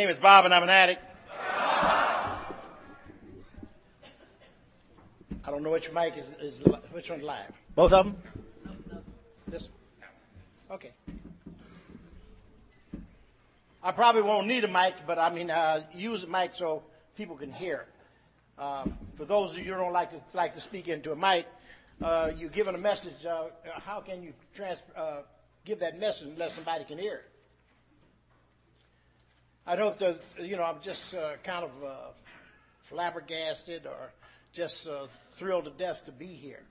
[0.00, 1.02] name is Bob and I'm an addict.
[5.44, 6.58] I don't know which mic is, is
[6.90, 7.52] which one's live.
[7.74, 8.16] Both of them?
[9.46, 10.78] This one?
[10.78, 10.92] Okay.
[13.82, 16.82] I probably won't need a mic, but I mean, uh, use a mic so
[17.14, 17.84] people can hear.
[18.58, 18.86] Uh,
[19.18, 21.46] for those of you who don't like to like to speak into a mic,
[22.00, 23.26] uh, you're given a message.
[23.26, 23.48] Uh,
[23.84, 25.18] how can you trans- uh,
[25.66, 27.29] give that message unless somebody can hear it?
[29.66, 31.94] I hope that uh, you know I'm just uh, kind of uh,
[32.84, 34.10] flabbergasted or
[34.52, 36.62] just uh, thrilled to death to be here.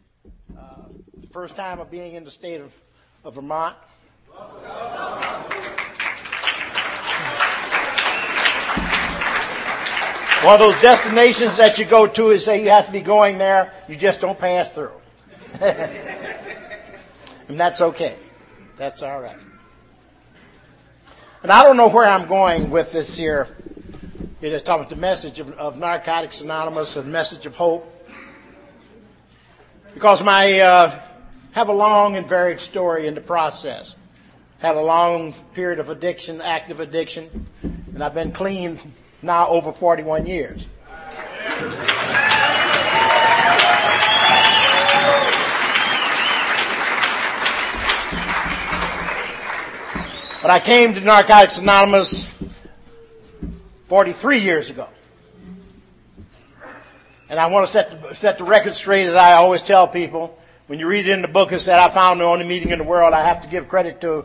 [0.50, 2.74] the first time of being in the state of,
[3.24, 3.76] of Vermont.
[10.44, 13.38] One of those destinations that you go to is say you have to be going
[13.38, 14.94] there, you just don't pass through.
[15.60, 18.18] and that's okay.
[18.78, 19.38] That's alright.
[21.42, 23.48] And I don't know where I'm going with this here.
[24.42, 27.96] It is talking about the message of, of Narcotics Anonymous, a message of hope.
[29.94, 31.00] Because my, uh,
[31.52, 33.96] have a long and varied story in the process.
[34.58, 38.78] Had a long period of addiction, active addiction, and I've been clean
[39.22, 40.66] now over 41 years.
[50.42, 52.30] But I came to Narcotics Anonymous
[53.90, 54.88] 43 years ago.
[57.28, 60.40] And I want to set the, set the record straight as I always tell people.
[60.68, 62.78] When you read it in the book, it said, I found the only meeting in
[62.78, 63.14] the world.
[63.14, 64.24] I have to give credit to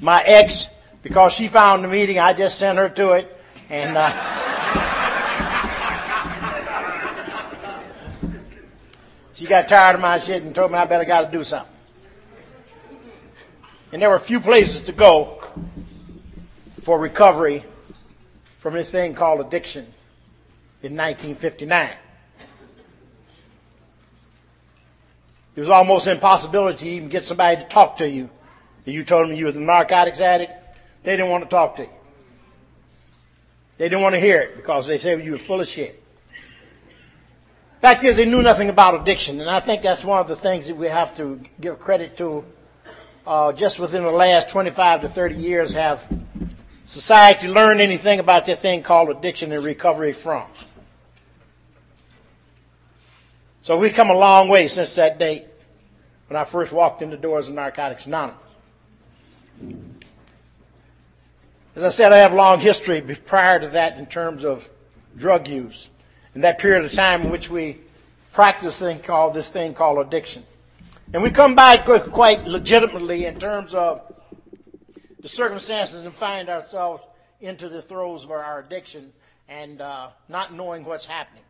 [0.00, 0.68] my ex
[1.02, 2.18] because she found the meeting.
[2.18, 3.38] I just sent her to it.
[3.70, 4.10] And, uh,
[9.34, 11.72] she got tired of my shit and told me I better got to do something.
[13.92, 15.41] And there were a few places to go
[16.82, 17.64] for recovery
[18.58, 19.84] from this thing called addiction
[20.82, 21.90] in 1959.
[25.54, 28.30] It was almost an impossibility to even get somebody to talk to you.
[28.84, 30.52] You told them you was a narcotics addict,
[31.04, 31.90] they didn't want to talk to you.
[33.78, 36.02] They didn't want to hear it because they said you were full of shit.
[37.80, 40.68] Fact is, they knew nothing about addiction, and I think that's one of the things
[40.68, 42.44] that we have to give credit to.
[43.26, 46.04] Uh, just within the last 25 to 30 years, have
[46.92, 50.44] society learned anything about this thing called addiction and recovery from?
[53.62, 55.46] So we've come a long way since that date
[56.28, 58.44] when I first walked in the doors of Narcotics Anonymous.
[61.74, 64.68] As I said, I have a long history prior to that in terms of
[65.16, 65.88] drug use.
[66.34, 67.78] In that period of time in which we
[68.32, 70.44] practice thing called this thing called addiction.
[71.14, 74.11] And we come back quite legitimately in terms of
[75.22, 77.02] the circumstances and find ourselves
[77.40, 79.12] into the throes of our addiction
[79.48, 81.44] and uh, not knowing what's happening.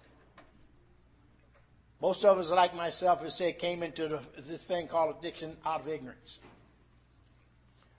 [2.00, 5.80] Most of us, like myself, as said, came into the, this thing called addiction out
[5.80, 6.38] of ignorance.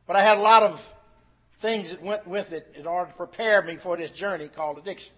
[0.06, 0.86] But I had a lot of
[1.60, 5.14] things that went with it in order to prepare me for this journey called addiction.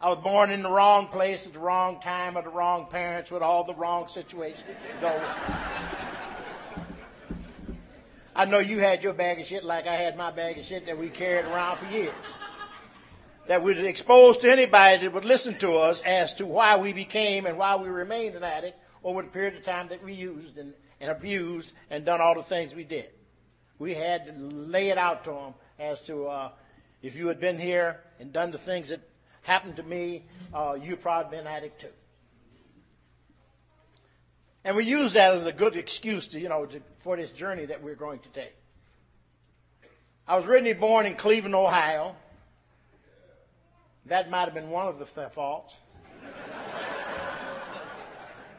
[0.00, 3.30] I was born in the wrong place at the wrong time with the wrong parents
[3.30, 4.64] with all the wrong situations.
[8.36, 10.84] I know you had your bag of shit like I had my bag of shit
[10.84, 12.12] that we carried around for years
[13.46, 17.46] that was exposed to anybody that would listen to us as to why we became
[17.46, 20.74] and why we remained an addict over the period of time that we used and,
[21.00, 23.08] and abused and done all the things we did.
[23.78, 26.50] We had to lay it out to them as to uh,
[27.02, 29.00] if you had been here and done the things that
[29.40, 31.88] happened to me, uh, you'd probably been an addict too.
[34.66, 37.66] And we use that as a good excuse to, you know, to, for this journey
[37.66, 38.52] that we're going to take.
[40.26, 42.16] I was originally born in Cleveland, Ohio.
[44.06, 45.72] That might have been one of the faults.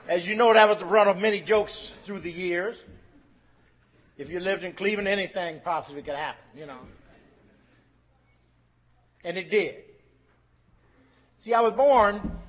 [0.07, 2.81] As you know, that was the run of many jokes through the years.
[4.17, 6.79] If you lived in Cleveland, anything possibly could happen, you know.
[9.25, 9.75] And it did.
[11.39, 12.39] See, I was born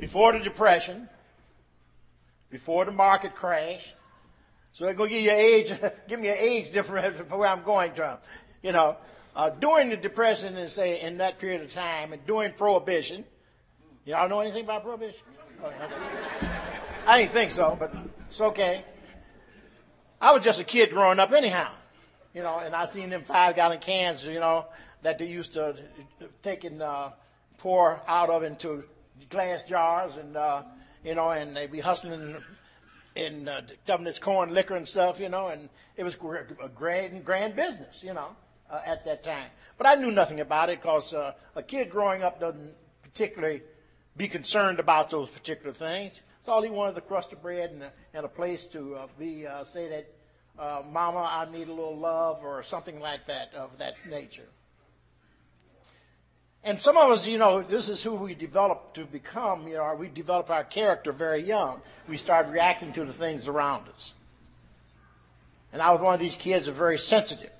[0.00, 1.08] before the Depression,
[2.52, 3.94] before the market crash.
[4.72, 5.72] So I'm going to give you age,
[6.08, 8.18] give me an age difference for where I'm going from.
[8.62, 8.96] You know,
[9.34, 13.24] uh, during the Depression and say in that period of time and during Prohibition.
[14.04, 15.20] Y'all know anything about Prohibition?
[15.64, 15.72] Oh.
[17.06, 17.92] I didn't think so, but
[18.28, 18.84] it's okay.
[20.20, 21.72] I was just a kid growing up anyhow,
[22.34, 24.66] you know, and I seen them five gallon cans, you know,
[25.02, 25.76] that they used to
[26.42, 27.10] take and uh,
[27.58, 28.84] pour out of into
[29.30, 30.62] glass jars and, uh,
[31.04, 32.36] you know, and they'd be hustling
[33.14, 33.60] in uh,
[34.00, 38.14] this corn liquor and stuff, you know, and it was a grand, grand business, you
[38.14, 38.28] know,
[38.70, 39.50] uh, at that time.
[39.76, 43.62] But I knew nothing about it because uh, a kid growing up doesn't particularly
[44.16, 46.20] be concerned about those particular things.
[46.38, 48.96] It's all he wanted, was a crust of bread and a, and a place to
[48.96, 50.06] uh, be, uh, say that,
[50.58, 54.48] uh, mama, I need a little love or something like that of that nature.
[56.64, 59.66] And some of us, you know, this is who we develop to become.
[59.66, 61.80] You know, we develop our character very young.
[62.08, 64.14] We start reacting to the things around us.
[65.72, 67.50] And I was one of these kids that very sensitive.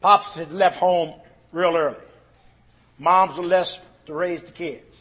[0.00, 1.14] Pops had left home
[1.52, 1.96] real early.
[2.98, 4.96] Moms were less to raise the kids,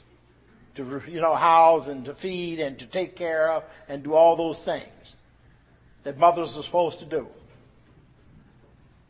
[0.76, 4.36] to you know house and to feed and to take care of and do all
[4.36, 5.16] those things
[6.04, 7.28] that mothers are supposed to do.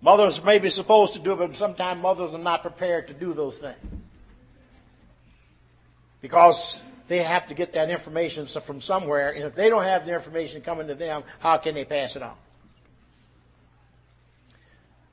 [0.04, 3.34] Mothers may be supposed to do it, but sometimes mothers are not prepared to do
[3.34, 3.78] those things.
[6.22, 10.14] Because they have to get that information from somewhere, and if they don't have the
[10.14, 12.36] information coming to them, how can they pass it on?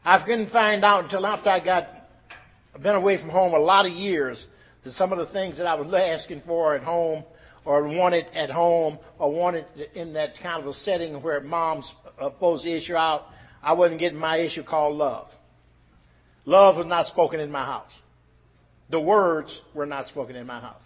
[0.04, 1.88] I couldn't find out until after I got,
[2.74, 4.48] I've been away from home a lot of years,
[4.82, 7.22] that some of the things that I was asking for at home,
[7.64, 12.24] or wanted at home, or wanted in that kind of a setting where mom's uh,
[12.24, 13.28] supposed to issue out,
[13.62, 15.34] I wasn't getting my issue called love.
[16.44, 17.92] Love was not spoken in my house.
[18.88, 20.76] The words were not spoken in my house.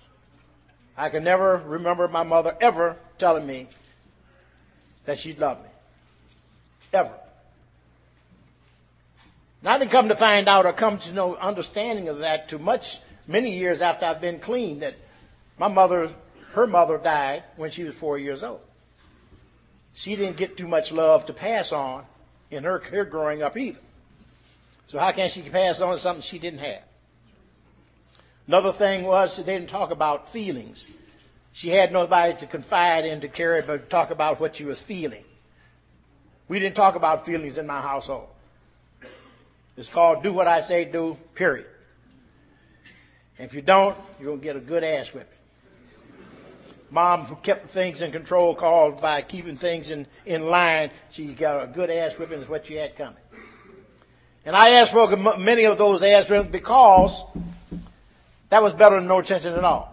[0.97, 3.69] I can never remember my mother ever telling me
[5.07, 5.71] that she loved me.
[6.93, 7.13] Ever.
[9.65, 12.99] I didn't come to find out or come to no understanding of that too much
[13.27, 14.95] many years after I've been clean that
[15.59, 16.11] my mother,
[16.53, 18.61] her mother died when she was four years old.
[19.95, 22.05] She didn't get too much love to pass on
[22.51, 23.81] in her, her growing up either.
[24.87, 26.83] So how can she pass on something she didn't have?
[28.47, 30.87] Another thing was they didn't talk about feelings.
[31.53, 35.25] She had nobody to confide in to carry, but talk about what she was feeling.
[36.49, 38.29] We didn't talk about feelings in my household.
[39.77, 41.67] It's called do what I say do, period.
[43.39, 45.35] And if you don't, you're going to get a good ass whipping
[46.95, 50.91] mom who kept things in control called by keeping things in, in line.
[51.11, 53.19] She got a good ass whipping is what she had coming.
[54.47, 57.23] And I asked for many of those ass whippings because
[58.49, 59.91] that was better than no attention at all.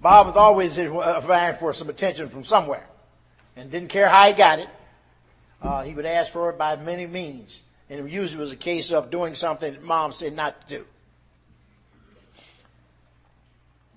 [0.00, 2.86] Bob was always vying for some attention from somewhere
[3.54, 4.68] and didn't care how he got it.
[5.60, 7.60] Uh, he would ask for it by many means.
[7.90, 10.84] And usually it was a case of doing something that mom said not to do.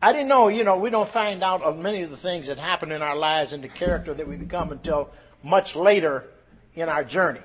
[0.04, 2.58] I didn't know, you know, we don't find out of many of the things that
[2.58, 5.10] happen in our lives and the character that we become until
[5.42, 6.26] much later
[6.76, 7.40] in our journey.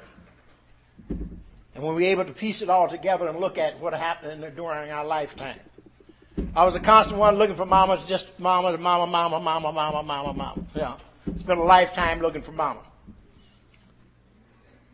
[1.08, 4.90] And when we're able to piece it all together and look at what happened during
[4.90, 5.60] our lifetime.
[6.56, 10.32] I was a constant one looking for mama, just mama, mama, mama, mama, mama, mama,
[10.32, 10.60] mama.
[10.74, 10.96] Yeah.
[11.36, 12.80] Spent a lifetime looking for mama.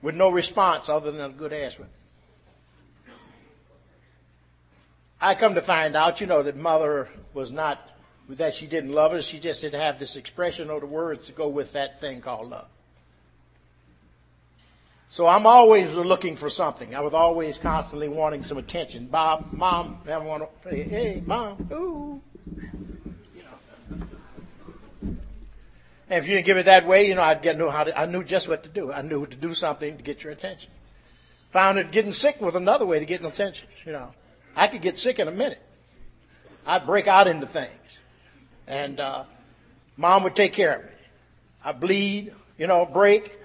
[0.03, 1.89] With no response other than a good ass one.
[5.25, 7.81] I come to find out, you know, that mother was not,
[8.29, 9.25] that she didn't love us.
[9.25, 12.51] She just didn't have this expression or the words to go with that thing called
[12.51, 12.69] love.
[15.09, 16.95] So I'm always looking for something.
[16.95, 19.07] I was always constantly wanting some attention.
[19.07, 22.21] Bob, mom, I want to say, hey, mom, ooh.
[23.35, 24.07] You know.
[26.11, 27.99] And if you didn't give it that way, you know, I'd get know how to,
[27.99, 28.93] I knew just what to do.
[28.93, 30.71] I knew to do something to get your attention.
[31.53, 34.13] Found that getting sick was another way to get attention, you know.
[34.57, 35.61] I could get sick in a minute.
[36.67, 37.71] I'd break out into things.
[38.67, 39.25] And, uh,
[39.97, 40.91] mom would take care of me.
[41.65, 43.39] I bleed, you know, break,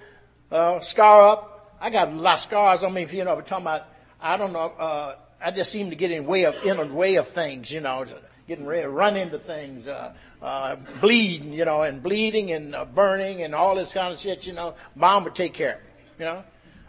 [0.50, 1.76] uh, scar up.
[1.80, 3.86] I got a lot of scars on me, you know, but talking about,
[4.20, 7.16] I don't know, uh, I just seem to get in way of, in the way
[7.16, 8.04] of things, you know,
[8.46, 10.12] getting ready to run into things, uh,
[10.42, 14.44] uh, bleeding, you know, and bleeding and uh, burning and all this kind of shit,
[14.46, 14.74] you know.
[14.94, 15.86] Mom would take care of me,
[16.18, 16.44] you know.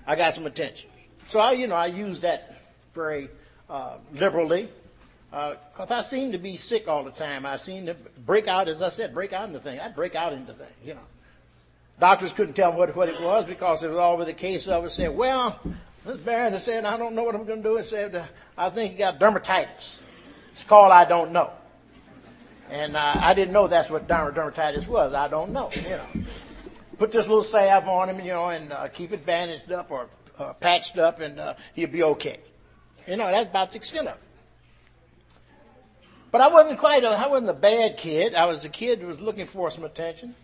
[0.06, 0.90] I got some attention.
[1.28, 2.58] So I, you know, I use that
[2.94, 3.30] very,
[3.72, 4.70] uh, liberally
[5.32, 7.46] because uh, I seem to be sick all the time.
[7.46, 9.80] I seem to break out, as I said, break out into things.
[9.82, 11.00] I'd break out into things, you know.
[12.00, 14.92] Doctors couldn't tell what, what it was because it was always the case of it
[14.92, 15.58] said, well,
[16.06, 17.78] this Barron said, I don't know what I'm going to do.
[17.78, 20.00] It said, I think he got dermatitis.
[20.52, 21.52] It's called I don't know.
[22.70, 25.14] And uh, I didn't know that's what dermatitis was.
[25.14, 26.08] I don't know, you know.
[26.98, 30.10] Put this little salve on him, you know, and uh, keep it bandaged up or
[30.38, 32.40] uh, patched up and uh, he'll be okay.
[33.08, 34.22] You know, that's about the extent of it.
[36.32, 38.36] But I wasn't quite a, I wasn't a bad kid.
[38.36, 40.36] I was a kid who was looking for some attention.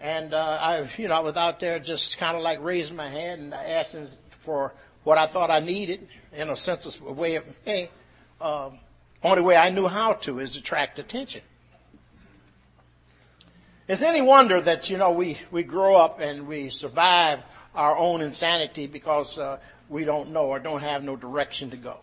[0.00, 3.08] And, uh, I, you know, I was out there just kind of like raising my
[3.08, 4.08] hand and asking
[4.40, 4.72] for
[5.04, 7.90] what I thought I needed in a sense of way of, hey,
[8.40, 8.78] um,
[9.22, 11.42] only way I knew how to is attract attention.
[13.88, 17.40] It's any wonder that, you know, we, we grow up and we survive
[17.74, 19.58] our own insanity because uh,
[19.92, 21.98] we don't know or don't have no direction to go.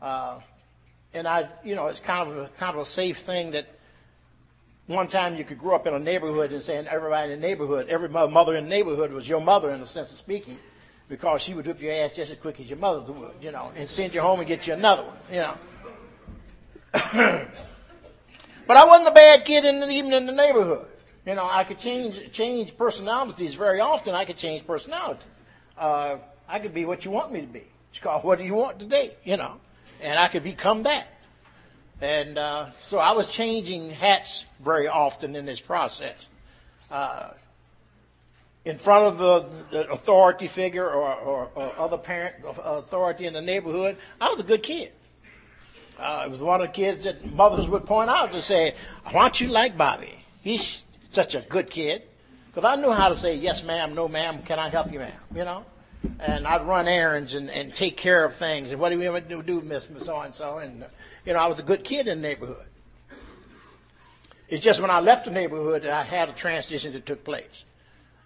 [0.00, 0.40] Uh,
[1.12, 3.66] and I, you know, it's kind of a, kind of a safe thing that
[4.86, 7.88] one time you could grow up in a neighborhood and saying everybody in the neighborhood,
[7.88, 10.58] every mother in the neighborhood was your mother in the sense of speaking,
[11.08, 13.72] because she would whip your ass just as quick as your mother would, you know,
[13.76, 15.56] and send you home and get you another one, you know.
[18.66, 20.88] but I wasn't a bad kid in, even in the neighborhood.
[21.26, 24.14] You know, I could change change personalities very often.
[24.14, 25.20] I could change personality.
[25.78, 26.16] Uh,
[26.52, 27.64] I could be what you want me to be.
[27.90, 29.16] It's called what do you want today?
[29.24, 29.54] You know,
[30.02, 31.06] and I could become that.
[32.02, 36.14] And uh, so I was changing hats very often in this process.
[36.90, 37.30] Uh,
[38.66, 43.40] in front of the, the authority figure or, or, or, other parent authority in the
[43.40, 44.92] neighborhood, I was a good kid.
[45.98, 49.22] Uh, it was one of the kids that mothers would point out to say, "Why
[49.22, 50.22] don't you like Bobby?
[50.42, 52.02] He's such a good kid."
[52.48, 54.42] Because I knew how to say yes, ma'am, no, ma'am.
[54.42, 55.18] Can I help you, ma'am?
[55.34, 55.64] You know
[56.20, 58.70] and I'd run errands and, and take care of things.
[58.70, 60.58] And what do we ever do, do Miss so and so?
[60.58, 60.84] And
[61.24, 62.66] you know, I was a good kid in the neighborhood.
[64.48, 67.64] It's just when I left the neighborhood that I had a transition that took place.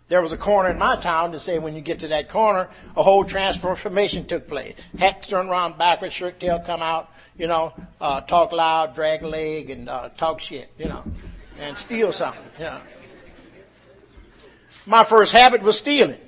[0.09, 2.69] There was a corner in my town to say when you get to that corner,
[2.97, 4.75] a whole transformation took place.
[4.99, 9.29] Hat turned around backwards, shirt tail come out, you know, uh, talk loud, drag a
[9.29, 11.05] leg, and uh, talk shit, you know,
[11.59, 12.81] and steal something, you know.
[14.87, 16.21] My first habit was stealing.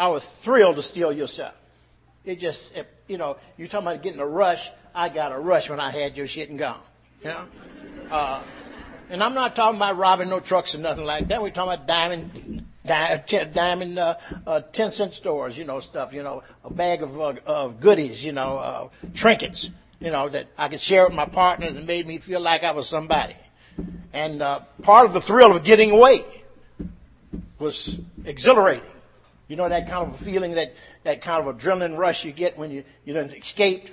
[0.00, 1.52] I was thrilled to steal your stuff.
[2.24, 2.72] It just,
[3.06, 4.70] you know, you're talking about getting a rush.
[4.94, 6.80] I got a rush when I had your shit and gone.
[7.22, 7.46] You know?
[8.10, 8.42] Uh,
[9.10, 11.42] and I'm not talking about robbing no trucks or nothing like that.
[11.42, 12.64] We're talking about diamond,
[13.52, 14.16] diamond, uh,
[14.46, 18.24] uh, 10 cent stores, you know, stuff, you know, a bag of, uh, of goodies,
[18.24, 22.06] you know, uh, trinkets, you know, that I could share with my partners and made
[22.06, 23.36] me feel like I was somebody.
[24.14, 26.24] And, uh, part of the thrill of getting away
[27.58, 28.88] was exhilarating.
[29.50, 32.70] You know that kind of feeling, that, that kind of adrenaline rush you get when
[32.70, 33.90] you, you done escaped.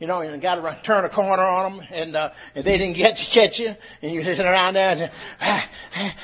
[0.00, 2.96] You know, and got to turn a corner on them, and, uh, and they didn't
[2.96, 5.10] get to catch you, and you're sitting around there, and,
[5.40, 6.14] ah, ah,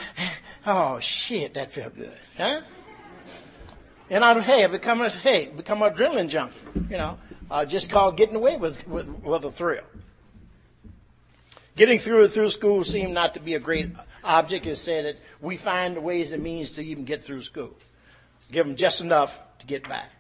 [0.67, 2.63] ah, oh shit, that felt good, huh?
[4.11, 6.57] And I'm hey, become a, hey, become an adrenaline junkie,
[6.91, 7.17] you know,
[7.53, 9.85] uh, just called getting away with, with, with a thrill.
[11.77, 13.93] Getting through through school seemed not to be a great
[14.25, 14.67] object.
[14.67, 17.77] It said that we find ways and means to even get through school.
[18.51, 20.11] Give them just enough to get back.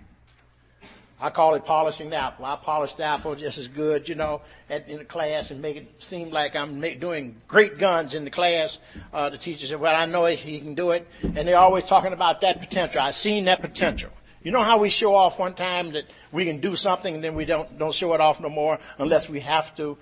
[1.21, 2.45] I call it polishing the apple.
[2.45, 5.77] I polish the apple just as good, you know, at, in the class and make
[5.77, 8.79] it seem like I'm make, doing great guns in the class.
[9.13, 11.09] Uh, the teacher said, well, I know he can do it.
[11.23, 13.01] And they're always talking about that potential.
[13.01, 14.11] I've seen that potential.
[14.45, 17.35] You know how we show off one time that we can do something and then
[17.35, 19.99] we don't, don't show it off no more unless we have to.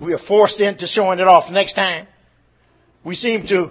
[0.00, 2.08] We are forced into showing it off next time.
[3.04, 3.70] We seem to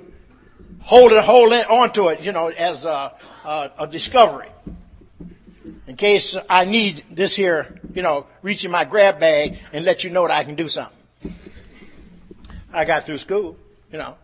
[0.82, 3.14] hold it, hold it onto it, you know, as a,
[3.46, 4.50] a, a discovery.
[5.88, 10.04] In case I need this here, you know, reach in my grab bag and let
[10.04, 10.96] you know that I can do something.
[12.72, 13.58] I got through school,
[13.92, 14.16] you know.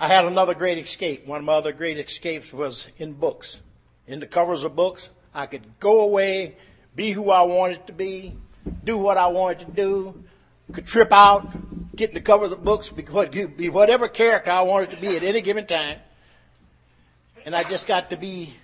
[0.00, 1.26] I had another great escape.
[1.26, 3.60] One of my other great escapes was in books.
[4.06, 6.56] In the covers of books, I could go away,
[6.96, 8.34] be who I wanted to be,
[8.84, 10.24] do what I wanted to do,
[10.72, 14.90] could trip out, get in the cover of the books, be whatever character I wanted
[14.90, 15.98] to be at any given time.
[17.44, 18.54] And I just got to be,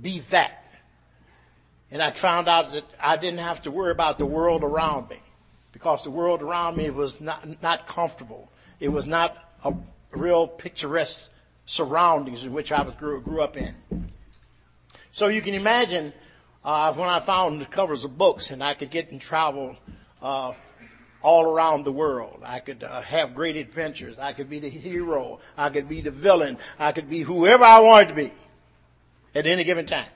[0.00, 0.64] be that.
[1.90, 5.16] And I found out that I didn't have to worry about the world around me
[5.72, 8.50] because the world around me was not, not comfortable.
[8.80, 9.74] It was not a
[10.10, 11.30] real picturesque
[11.64, 13.74] surroundings in which I was grew, grew up in.
[15.10, 16.12] So you can imagine
[16.64, 19.76] uh, when I found the covers of books and I could get and travel
[20.20, 20.52] uh,
[21.22, 22.42] all around the world.
[22.44, 24.18] I could uh, have great adventures.
[24.18, 25.40] I could be the hero.
[25.56, 26.58] I could be the villain.
[26.78, 28.32] I could be whoever I wanted to be
[29.34, 30.08] at any given time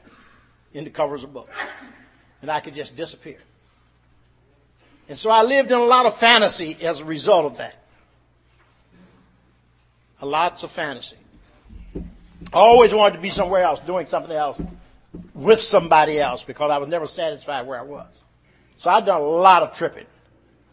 [0.72, 1.52] in the covers of books.
[2.40, 3.38] And I could just disappear.
[5.08, 7.74] And so I lived in a lot of fantasy as a result of that.
[10.20, 11.16] A lots of fantasy.
[12.52, 14.60] I always wanted to be somewhere else, doing something else
[15.34, 18.08] with somebody else because I was never satisfied where I was.
[18.78, 20.06] So I've done a lot of tripping.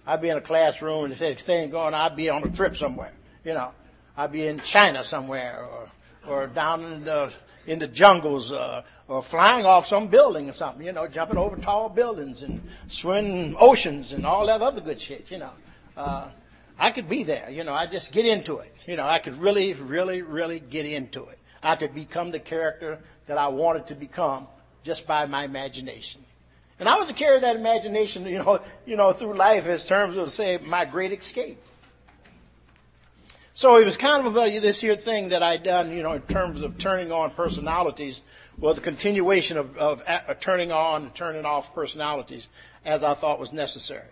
[0.09, 3.13] I'd be in a classroom and say, thing going, I'd be on a trip somewhere.
[3.45, 3.71] You know,
[4.17, 5.87] I'd be in China somewhere or,
[6.27, 7.31] or down in the,
[7.67, 11.57] in the jungles, uh, or flying off some building or something, you know, jumping over
[11.57, 15.51] tall buildings and swimming oceans and all that other good shit, you know.
[15.95, 16.29] Uh,
[16.79, 18.73] I could be there, you know, I just get into it.
[18.87, 21.37] You know, I could really, really, really get into it.
[21.61, 22.97] I could become the character
[23.27, 24.47] that I wanted to become
[24.83, 26.25] just by my imagination.
[26.79, 30.17] And I was to carry that imagination, you know, you know, through life as terms
[30.17, 31.61] of say my great escape.
[33.53, 36.21] So it was kind of a, this here thing that I'd done, you know, in
[36.21, 38.21] terms of turning on personalities,
[38.57, 42.47] was a continuation of, of, of uh, turning on and turning off personalities
[42.85, 44.05] as I thought was necessary.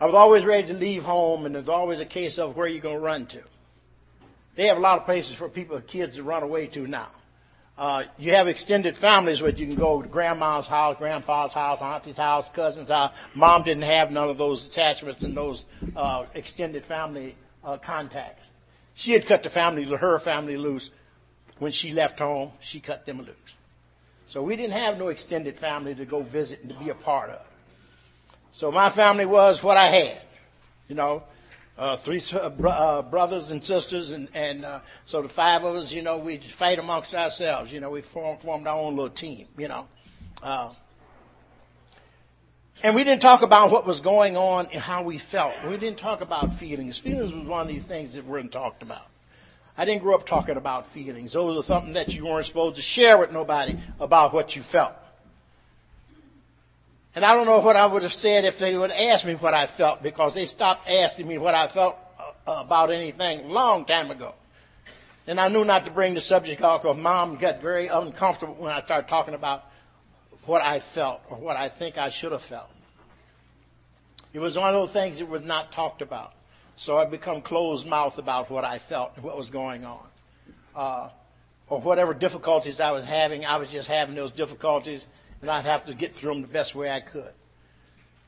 [0.00, 2.82] I was always ready to leave home, and there's always a case of where you're
[2.82, 3.42] going to run to.
[4.54, 7.08] They have a lot of places for people, kids to run away to now.
[7.78, 12.16] Uh, you have extended families where you can go to grandma's house, grandpa's house, auntie's
[12.16, 13.14] house, cousin's house.
[13.34, 18.46] Mom didn't have none of those attachments and those uh, extended family uh, contacts.
[18.94, 20.90] She had cut the family, her family loose
[21.58, 22.52] when she left home.
[22.60, 23.56] She cut them loose.
[24.26, 27.28] So we didn't have no extended family to go visit and to be a part
[27.28, 27.46] of.
[28.52, 30.22] So my family was what I had,
[30.88, 31.24] you know
[31.78, 35.76] uh, three uh, bro- uh, brothers and sisters, and, and uh, so the five of
[35.76, 37.72] us, you know, we fight amongst ourselves.
[37.72, 39.48] You know, we form, formed our own little team.
[39.58, 39.86] You know,
[40.42, 40.70] uh,
[42.82, 45.54] and we didn't talk about what was going on and how we felt.
[45.68, 46.98] We didn't talk about feelings.
[46.98, 49.06] Feelings was one of these things that weren't talked about.
[49.78, 51.34] I didn't grow up talking about feelings.
[51.34, 54.94] Those are something that you weren't supposed to share with nobody about what you felt.
[57.16, 59.54] And I don't know what I would have said if they would ask me what
[59.54, 64.10] I felt because they stopped asking me what I felt uh, about anything long time
[64.10, 64.34] ago.
[65.26, 68.70] And I knew not to bring the subject up because mom got very uncomfortable when
[68.70, 69.64] I started talking about
[70.44, 72.68] what I felt or what I think I should have felt.
[74.34, 76.34] It was one of those things that was not talked about.
[76.76, 80.06] So I become closed mouth about what I felt and what was going on.
[80.74, 81.08] Uh,
[81.68, 85.06] or whatever difficulties I was having, I was just having those difficulties
[85.40, 87.32] and I'd have to get through them the best way I could.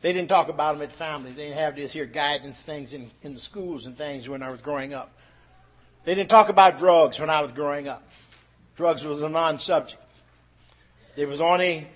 [0.01, 1.33] They didn't talk about them at family.
[1.33, 4.51] They didn't have this here guidance things in, in the schools and things when I
[4.51, 5.13] was growing up.
[6.05, 8.03] They didn't talk about drugs when I was growing up.
[8.77, 10.01] Drugs was a non-subject.
[11.17, 11.89] It was only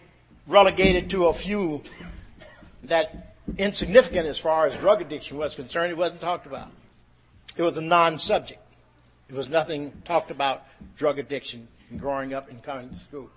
[0.48, 1.82] relegated to a few
[2.84, 5.92] that insignificant as far as drug addiction was concerned.
[5.92, 6.70] It wasn't talked about.
[7.56, 8.60] It was a non-subject.
[9.28, 10.64] It was nothing talked about
[10.96, 13.30] drug addiction growing up and coming to school.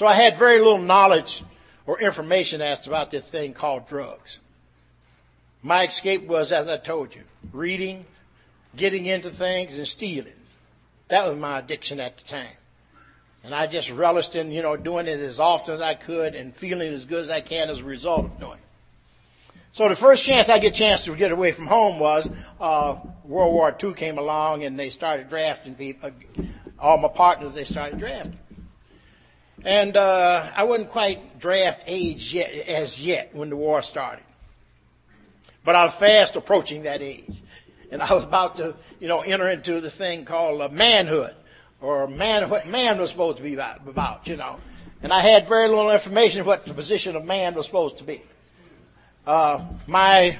[0.00, 1.44] So I had very little knowledge
[1.84, 4.38] or information as about this thing called drugs.
[5.62, 7.20] My escape was, as I told you,
[7.52, 8.06] reading,
[8.74, 10.32] getting into things, and stealing.
[11.08, 12.56] That was my addiction at the time.
[13.44, 16.56] And I just relished in, you know, doing it as often as I could and
[16.56, 19.54] feeling as good as I can as a result of doing it.
[19.72, 22.26] So the first chance I get a chance to get away from home was
[22.58, 26.10] uh, World War II came along and they started drafting people.
[26.78, 28.38] All my partners they started drafting.
[29.64, 34.24] And uh, I wasn't quite draft age yet, as yet when the war started.
[35.64, 37.36] But I was fast approaching that age.
[37.90, 41.34] And I was about to, you know, enter into the thing called uh, manhood,
[41.80, 44.58] or man, what man was supposed to be about, about, you know.
[45.02, 48.22] And I had very little information what the position of man was supposed to be.
[49.26, 50.38] Uh, my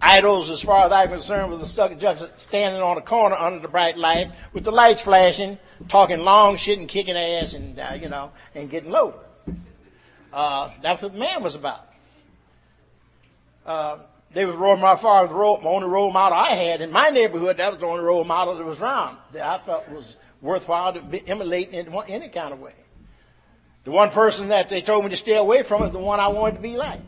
[0.00, 3.60] idols, as far as I'm concerned, was a stuck just standing on a corner under
[3.60, 5.58] the bright lights with the lights flashing,
[5.88, 9.14] talking long shit and kicking ass and, uh, you know, and getting low.
[10.32, 11.86] Uh, that's what man was about.
[13.64, 13.98] Uh,
[14.32, 17.08] they was role model, far as the role, only role model I had in my
[17.08, 17.56] neighborhood.
[17.56, 21.02] That was the only role model that was around that I felt was worthwhile to
[21.02, 22.74] be emulating in any kind of way.
[23.84, 26.28] The one person that they told me to stay away from is the one I
[26.28, 27.00] wanted to be like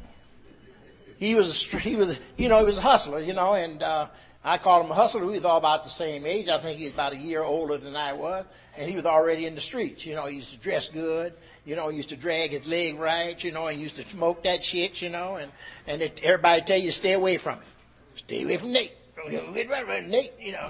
[1.20, 4.08] he was a he was you know he was a hustler, you know, and uh,
[4.42, 5.24] I called him a hustler.
[5.24, 6.48] We was all about the same age.
[6.48, 9.44] I think he was about a year older than I was, and he was already
[9.44, 10.06] in the streets.
[10.06, 11.34] You know, he used to dress good.
[11.66, 13.42] You know, he used to drag his leg right.
[13.44, 15.02] You know, he used to smoke that shit.
[15.02, 15.52] You know, and
[15.86, 18.18] and it, everybody tell you stay away from it.
[18.18, 18.92] Stay away from Nate.
[19.30, 20.32] Get right around Nate.
[20.40, 20.68] You know,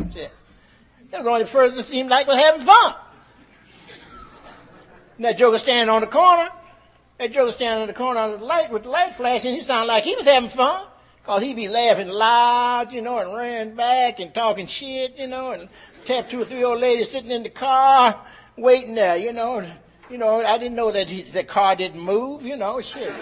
[1.13, 2.95] that was the further that seemed like we're having fun.
[5.17, 6.51] And that joker standing on the corner
[7.21, 9.55] that Joe standing in the corner under the light with the light flashing.
[9.55, 10.87] He sounded like he was having fun.
[11.23, 15.51] Cause he'd be laughing loud, you know, and ran back and talking shit, you know,
[15.51, 15.69] and
[16.07, 18.19] tapped two or three old ladies sitting in the car
[18.57, 19.59] waiting there, you know.
[19.59, 19.71] And,
[20.09, 23.03] you know, I didn't know that he, the car didn't move, you know, shit.
[23.03, 23.21] you know.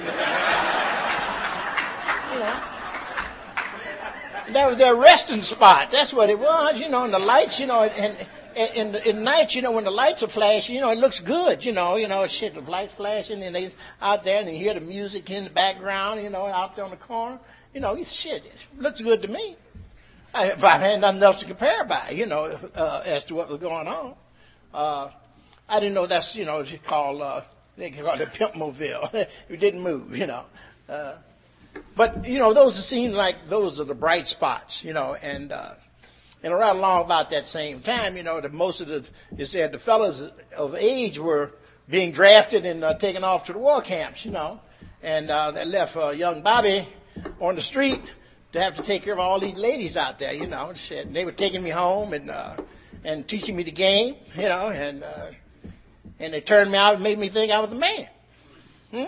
[4.53, 5.91] That was their resting spot.
[5.91, 9.55] That's what it was, you know, and the lights, you know, and, in, in night,
[9.55, 12.09] you know, when the lights are flashing, you know, it looks good, you know, you
[12.09, 13.71] know, shit, the lights flashing and they
[14.03, 16.91] out there and you hear the music in the background, you know, out there on
[16.91, 17.39] the corner,
[17.73, 19.57] you know, shit, it looks good to me.
[20.35, 23.49] I, but I had nothing else to compare by, you know, uh, as to what
[23.49, 24.15] was going on.
[24.75, 25.11] Uh,
[25.69, 27.43] I didn't know that's, you know, it's called, uh,
[27.77, 29.09] they call it a pimp mobile.
[29.13, 30.45] it didn't move, you know.
[30.89, 31.15] Uh,
[31.95, 35.75] but, you know, those seem like those are the bright spots, you know, and, uh,
[36.43, 39.73] and right along about that same time, you know, that most of the, you said
[39.73, 41.53] the fellows of age were
[41.89, 44.61] being drafted and uh, taken off to the war camps, you know.
[45.03, 46.87] And uh, they left uh, young Bobby
[47.41, 48.01] on the street
[48.53, 51.07] to have to take care of all these ladies out there, you know, and shit.
[51.07, 52.57] And they were taking me home and, uh,
[53.05, 55.27] and teaching me the game, you know, and, uh,
[56.21, 58.09] and they turned me out and made me think I was a man.
[58.91, 59.05] Hmm?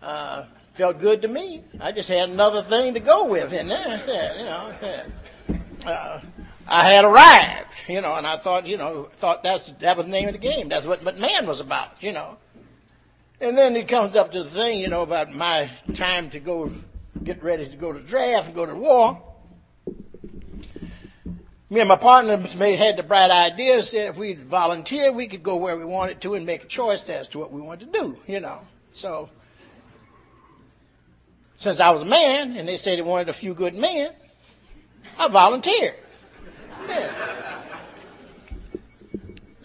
[0.00, 1.64] Uh, felt good to me.
[1.80, 5.90] I just had another thing to go with in there, you know.
[5.90, 6.20] Uh,
[6.68, 10.12] I had arrived, you know, and I thought, you know, thought that's, that was the
[10.12, 10.68] name of the game.
[10.68, 12.38] That's what McMahon was about, you know.
[13.40, 16.72] And then it comes up to the thing, you know, about my time to go
[17.22, 19.22] get ready to go to draft and go to war.
[21.68, 25.42] Me and my partners partner had the bright idea, said if we volunteer, we could
[25.42, 28.00] go where we wanted to and make a choice as to what we wanted to
[28.00, 28.60] do, you know.
[28.92, 29.28] So,
[31.58, 34.12] since I was a man and they said they wanted a few good men,
[35.18, 35.96] I volunteered.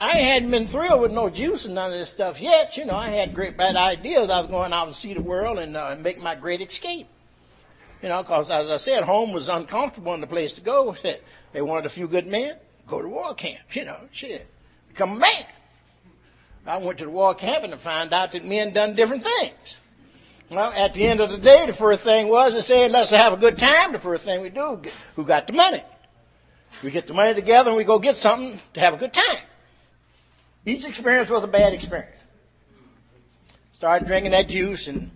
[0.02, 2.76] I hadn't been thrilled with no juice and none of this stuff yet.
[2.76, 4.32] You know, I had great bad ideas.
[4.32, 7.08] I was going out and see the world and, uh, make my great escape.
[8.02, 10.96] You know, cause as I said, home was uncomfortable and the place to go.
[11.54, 12.56] They wanted a few good men.
[12.88, 14.48] Go to war camp, you know, shit.
[14.90, 15.46] Become a man.
[16.66, 19.78] I went to the war camp and found out that men done different things.
[20.50, 23.34] Well, at the end of the day, the first thing was to say, let's have
[23.34, 23.94] a good time.
[23.94, 24.82] The first thing we do,
[25.16, 25.84] who got the money?
[26.84, 29.40] We get the money together and we go get something to have a good time.
[30.66, 32.16] Each experience was a bad experience.
[33.74, 35.12] Started drinking that juice and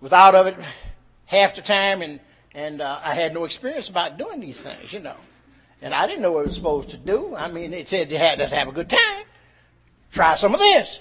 [0.00, 0.56] was out of it
[1.26, 2.20] half the time and,
[2.54, 5.16] and uh, I had no experience about doing these things, you know.
[5.80, 7.34] And I didn't know what I was supposed to do.
[7.34, 9.24] I mean, it said you had to have a good time.
[10.12, 11.00] Try some of this.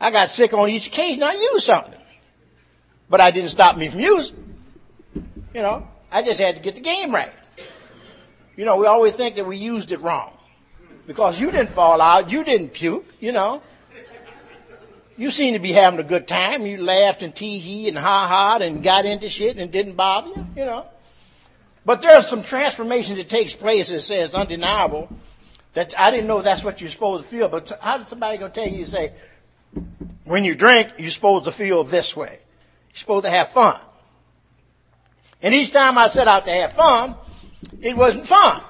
[0.00, 1.22] I got sick on each occasion.
[1.22, 2.00] I used something.
[3.08, 4.56] But I didn't stop me from using.
[5.54, 7.32] You know, I just had to get the game right.
[8.56, 10.32] You know, we always think that we used it wrong
[11.06, 13.62] because you didn't fall out, you didn't puke, you know.
[15.18, 16.66] You seem to be having a good time.
[16.66, 20.28] You laughed and tee hee and ha ha and got into shit and didn't bother
[20.28, 20.86] you, you know.
[21.86, 25.08] But there's some transformation that takes place that says undeniable
[25.72, 27.48] that I didn't know that's what you're supposed to feel.
[27.48, 29.12] But how's somebody going to tell you, you say,
[30.24, 32.40] when you drink, you're supposed to feel this way.
[32.90, 33.80] You're supposed to have fun.
[35.40, 37.14] And each time I set out to have fun,
[37.80, 38.62] it wasn't fun.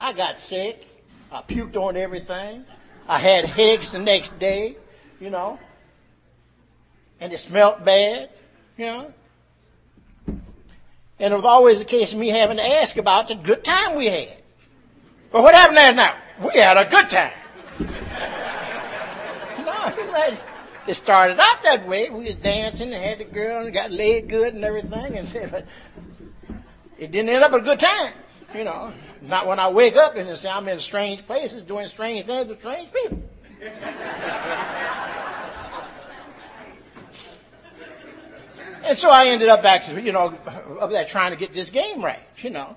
[0.00, 0.86] I got sick.
[1.30, 2.64] I puked on everything.
[3.06, 4.76] I had headaches the next day,
[5.20, 5.58] you know.
[7.20, 8.30] And it smelled bad,
[8.76, 9.12] you know.
[10.26, 13.96] And it was always the case of me having to ask about the good time
[13.96, 14.38] we had.
[15.30, 16.16] But what happened there now?
[16.42, 17.32] We had a good time.
[19.64, 20.38] no,
[20.86, 22.08] it started out that way.
[22.08, 25.66] We was dancing and had the girl and got laid good and everything and said,
[27.00, 28.12] it didn't end up a good time,
[28.54, 28.92] you know.
[29.22, 32.60] Not when I wake up and say I'm in strange places doing strange things with
[32.60, 33.22] strange people.
[38.84, 40.36] and so I ended up back to, you know,
[40.80, 42.76] up there trying to get this game right, you know.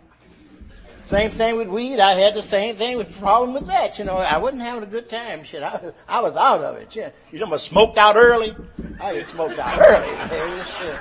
[1.06, 2.00] Same thing with weed.
[2.00, 4.00] I had the same thing with problem with that.
[4.00, 5.44] You know, I wasn't having a good time.
[5.44, 6.96] Shit, I, I was out of it.
[6.96, 7.12] Yeah.
[7.32, 8.56] You know, I smoked out early.
[9.02, 10.64] I just smoked out early.
[10.64, 11.00] Shit.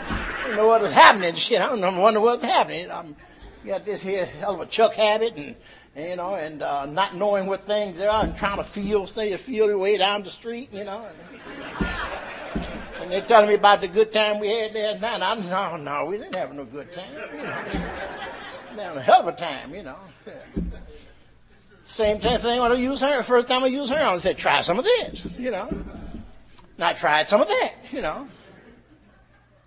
[0.49, 1.35] You know what was happening.
[1.37, 2.91] Shit, I don't wonder what was happening.
[2.91, 3.17] I'm,
[3.65, 5.55] got this here hell of a chuck habit and,
[5.95, 9.67] you know, and, uh, not knowing what things are and trying to feel, say, feel
[9.67, 11.07] your way down the street, you know.
[11.07, 11.89] And,
[13.03, 14.99] and they're telling me about the good time we had there.
[14.99, 18.33] Now, no, no, we didn't have no good time.
[18.79, 19.97] Having a hell of a time, you know.
[21.87, 23.23] Same thing when I use her.
[23.23, 25.69] First time I use her, I said, try some of this, you know.
[25.69, 28.29] And I tried some of that, you know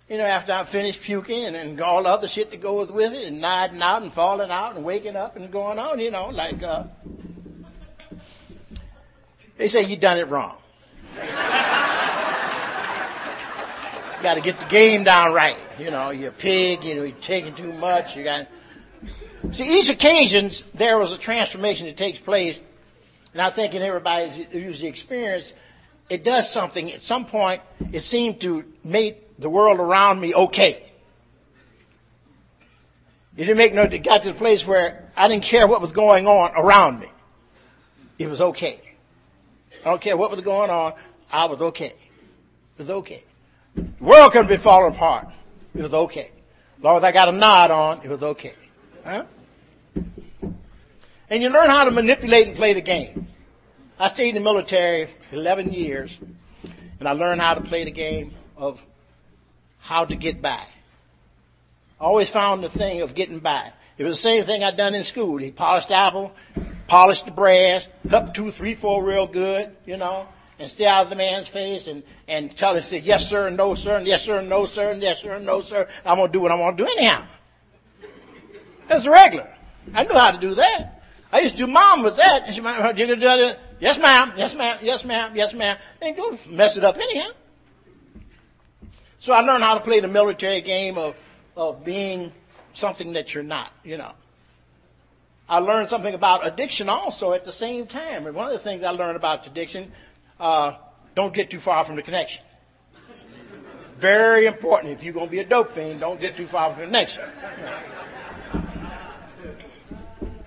[0.08, 3.12] you know, after I finished puking and, and all the other shit that goes with
[3.12, 6.28] it and nodding out and falling out and waking up and going on, you know,
[6.28, 6.84] like, uh,
[9.56, 10.58] they say you done it wrong.
[14.16, 15.58] You got to get the game down right.
[15.78, 18.48] You know, you're a pig, you know, you're taking too much, you got
[19.52, 22.60] See, each occasion there was a transformation that takes place,
[23.32, 25.52] and I think in everybody's usually experience,
[26.08, 26.92] it does something.
[26.92, 30.82] At some point, it seemed to make the world around me okay.
[33.36, 35.92] It didn't make no, it got to the place where I didn't care what was
[35.92, 37.08] going on around me.
[38.18, 38.80] It was okay.
[39.84, 40.94] I don't care what was going on,
[41.30, 41.94] I was okay.
[42.76, 43.24] It was okay.
[43.74, 45.28] The world couldn't be falling apart.
[45.74, 46.30] It was okay.
[46.78, 48.54] As long as I got a nod on, it was okay.
[49.04, 49.24] Huh?
[51.28, 53.26] And you learn how to manipulate and play the game.
[53.98, 56.18] I stayed in the military 11 years,
[57.00, 58.80] and I learned how to play the game of
[59.78, 60.62] how to get by.
[61.98, 63.72] I always found the thing of getting by.
[63.98, 65.38] It was the same thing I'd done in school.
[65.38, 66.32] He polished the apple,
[66.86, 71.10] polished the brass, up two, three, four real good, you know, and stay out of
[71.10, 74.22] the man's face and, and tell him, say, yes, sir, and no, sir, and yes,
[74.22, 75.88] sir, and no, sir, and yes, sir, and no, sir.
[76.04, 77.24] I'm going to do what I want to do anyhow.
[78.88, 79.50] That's regular.
[79.94, 80.95] I knew how to do that.
[81.32, 82.44] I used to do mom with that.
[82.46, 83.58] And she might, you do that?
[83.80, 84.32] Yes, ma'am.
[84.36, 84.78] Yes, ma'am.
[84.82, 85.32] Yes, ma'am.
[85.34, 85.76] Yes, ma'am.
[86.00, 87.30] And go mess it up anyhow.
[89.18, 91.16] So I learned how to play the military game of,
[91.56, 92.32] of being
[92.74, 94.12] something that you're not, you know.
[95.48, 98.26] I learned something about addiction also at the same time.
[98.26, 99.92] And one of the things I learned about addiction,
[100.40, 100.74] uh,
[101.14, 102.42] don't get too far from the connection.
[103.98, 104.92] Very important.
[104.92, 107.24] If you're going to be a dope fiend, don't get too far from the connection.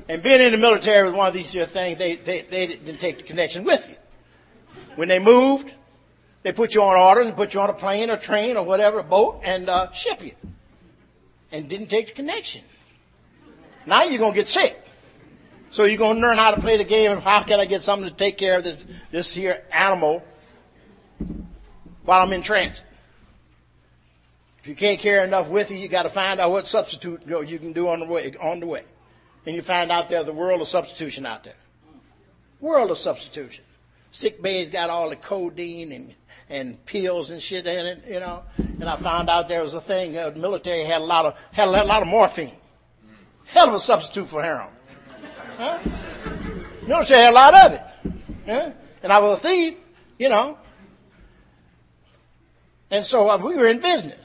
[0.10, 3.20] And being in the military was one of these things, they, they, they didn't take
[3.20, 3.96] the connection with you.
[4.96, 5.72] When they moved,
[6.42, 9.00] they put you on orders and put you on a plane or train or whatever,
[9.00, 10.34] a boat, and uh, ship you.
[11.52, 12.64] And didn't take the connection.
[13.86, 14.84] Now you're going to get sick.
[15.70, 17.84] So you're going to learn how to play the game of how can I get
[17.84, 20.24] something to take care of this, this here animal
[22.04, 22.84] while I'm in transit.
[24.64, 27.60] If you can't carry enough with you, you got to find out what substitute you
[27.60, 28.34] can do on the way.
[28.42, 28.86] On the way,
[29.50, 31.56] and you find out there's a world of substitution out there.
[32.60, 33.64] World of substitution.
[34.12, 36.14] Sick bay's got all the codeine and
[36.50, 38.44] and pills and shit in it, you know.
[38.60, 40.16] And I found out there was a thing.
[40.16, 42.52] Uh, the military had a lot of had a lot of morphine.
[43.46, 44.70] Hell of a substitute for heroin.
[45.58, 45.80] Huh?
[46.86, 47.82] Military had a lot of it.
[48.46, 48.74] Yeah?
[49.02, 49.78] And I was a thief,
[50.20, 50.60] you know.
[52.92, 54.20] And so uh, we were in business.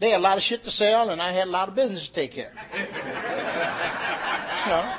[0.00, 2.08] They had a lot of shit to sell, and I had a lot of business
[2.08, 4.32] to take care of.
[4.66, 4.94] know.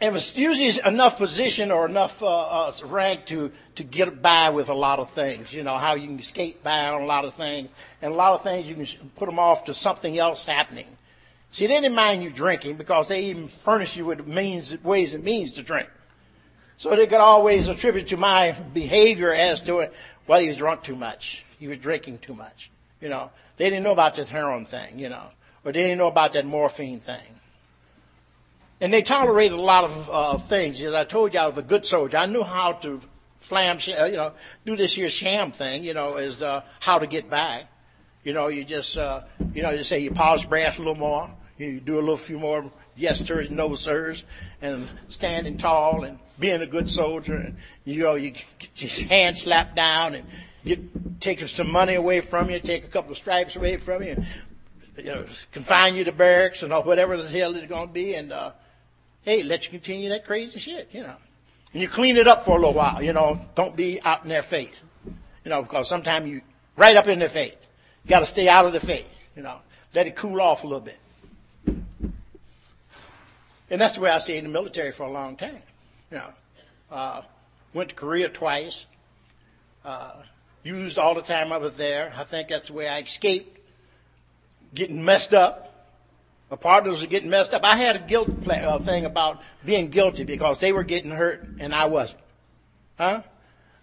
[0.00, 4.70] It was usually enough position or enough uh, uh, rank to to get by with
[4.70, 5.52] a lot of things.
[5.52, 7.68] You know how you can skate by on a lot of things,
[8.00, 10.96] and a lot of things you can put them off to something else happening.
[11.50, 15.24] See, they didn't mind you drinking because they even furnished you with means, ways and
[15.24, 15.90] means to drink.
[16.76, 19.92] So they could always attribute to my behavior as to it,
[20.26, 21.44] well, he was drunk too much.
[21.58, 22.70] He was drinking too much.
[23.00, 25.24] You know, they didn't know about this heroin thing, you know,
[25.64, 27.40] or they didn't know about that morphine thing.
[28.80, 30.80] And they tolerated a lot of uh, things.
[30.80, 32.16] As I told you, I was a good soldier.
[32.16, 33.00] I knew how to
[33.40, 34.32] flam, uh, you know,
[34.64, 37.66] do this here sham thing, you know, is uh, how to get by.
[38.24, 39.22] You know, you just, uh,
[39.54, 41.30] you know, you say you polish brass a little more.
[41.58, 44.24] You do a little few more yes sirs, no sirs,
[44.62, 47.36] and standing tall and being a good soldier.
[47.36, 50.26] And, you know, you get your hand slapped down and
[50.64, 54.12] get, take some money away from you, take a couple of stripes away from you,
[54.12, 54.26] and,
[55.04, 58.14] you know, confine you to barracks and all whatever the hell it's going to be.
[58.14, 58.52] And, uh,
[59.22, 61.16] hey, let you continue that crazy shit, you know.
[61.72, 63.40] And you clean it up for a little while, you know.
[63.54, 64.74] Don't be out in their face,
[65.06, 66.42] you know, because sometimes you
[66.76, 67.54] right up in their face.
[68.04, 69.04] You got to stay out of the face,
[69.36, 69.58] you know.
[69.94, 70.98] Let it cool off a little bit.
[73.70, 75.62] And that's the way I stayed in the military for a long time.
[76.10, 76.30] You know,
[76.90, 77.22] uh,
[77.72, 78.86] went to Korea twice.
[79.84, 80.14] Uh,
[80.64, 82.12] used all the time I was there.
[82.16, 83.59] I think that's the way I escaped
[84.74, 85.66] getting messed up.
[86.50, 87.62] My partners were getting messed up.
[87.64, 91.74] I had a guilt uh, thing about being guilty because they were getting hurt and
[91.74, 92.20] I wasn't.
[92.98, 93.22] Huh?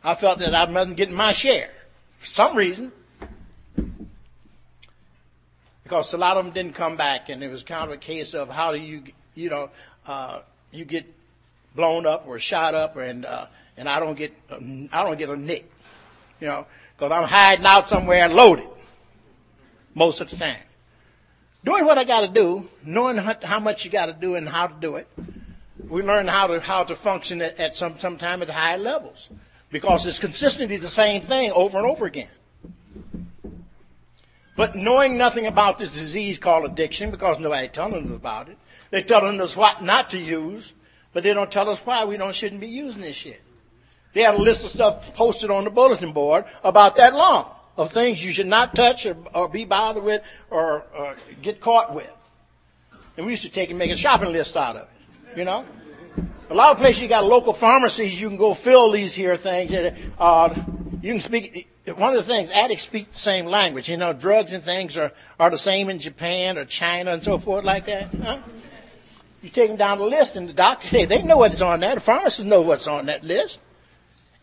[0.03, 1.69] I felt that I wasn't getting my share
[2.17, 2.91] for some reason.
[5.83, 8.33] Because a lot of them didn't come back and it was kind of a case
[8.33, 9.03] of how do you
[9.37, 9.69] you know,
[10.05, 11.05] uh, you get
[11.75, 13.45] blown up or shot up, and uh,
[13.77, 15.71] and I don't get I don't get a nick,
[16.41, 18.67] you know, because I'm hiding out somewhere loaded
[19.93, 20.57] most of the time.
[21.67, 24.67] Doing what I got to do, knowing how much you got to do and how
[24.67, 25.05] to do it,
[25.89, 29.27] we learn how to how to function at, at some sometime at high levels
[29.69, 32.29] because it's consistently the same thing over and over again.
[34.55, 38.57] But knowing nothing about this disease called addiction, because nobody telling us about it,
[38.89, 40.71] they're telling us what not to use,
[41.11, 43.41] but they don't tell us why we don't shouldn't be using this shit.
[44.13, 47.91] They had a list of stuff posted on the bulletin board about that long of
[47.91, 52.09] things you should not touch or, or be bothered with or, or, get caught with.
[53.15, 55.65] And we used to take and make a shopping list out of it, you know.
[56.49, 59.71] A lot of places you got local pharmacies you can go fill these here things.
[60.17, 60.53] Uh,
[61.01, 61.69] you can speak.
[61.95, 63.89] One of the things addicts speak the same language.
[63.89, 67.37] You know, drugs and things are are the same in Japan or China and so
[67.37, 68.13] forth like that.
[68.13, 68.39] Huh?
[69.41, 71.95] You take them down the list and the doctor, hey, they know what's on that.
[71.95, 73.59] The pharmacists know what's on that list.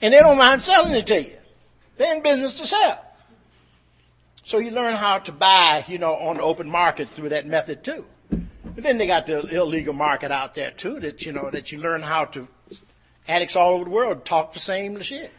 [0.00, 1.36] And they don't mind selling it to you.
[1.96, 3.03] They're in business to sell.
[4.44, 7.82] So you learn how to buy, you know, on the open market through that method
[7.82, 8.04] too.
[8.30, 11.78] But then they got the illegal market out there too that, you know, that you
[11.78, 12.48] learn how to,
[13.26, 15.32] addicts all over the world talk the same shit.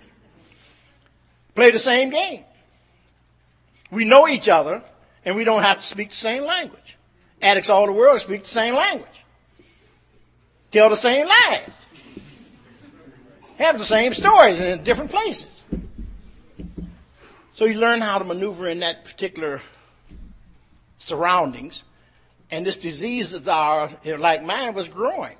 [1.53, 2.43] Play the same game.
[3.91, 4.83] We know each other
[5.23, 6.97] and we don't have to speak the same language.
[7.41, 9.15] Addicts all over the world speak the same language
[10.75, 11.61] tell the same lies.
[13.57, 15.54] have the same stories in different places.
[17.55, 19.61] So you learn how to maneuver in that particular
[20.97, 21.83] surroundings.
[22.51, 25.37] And this disease is our, like mine was growing.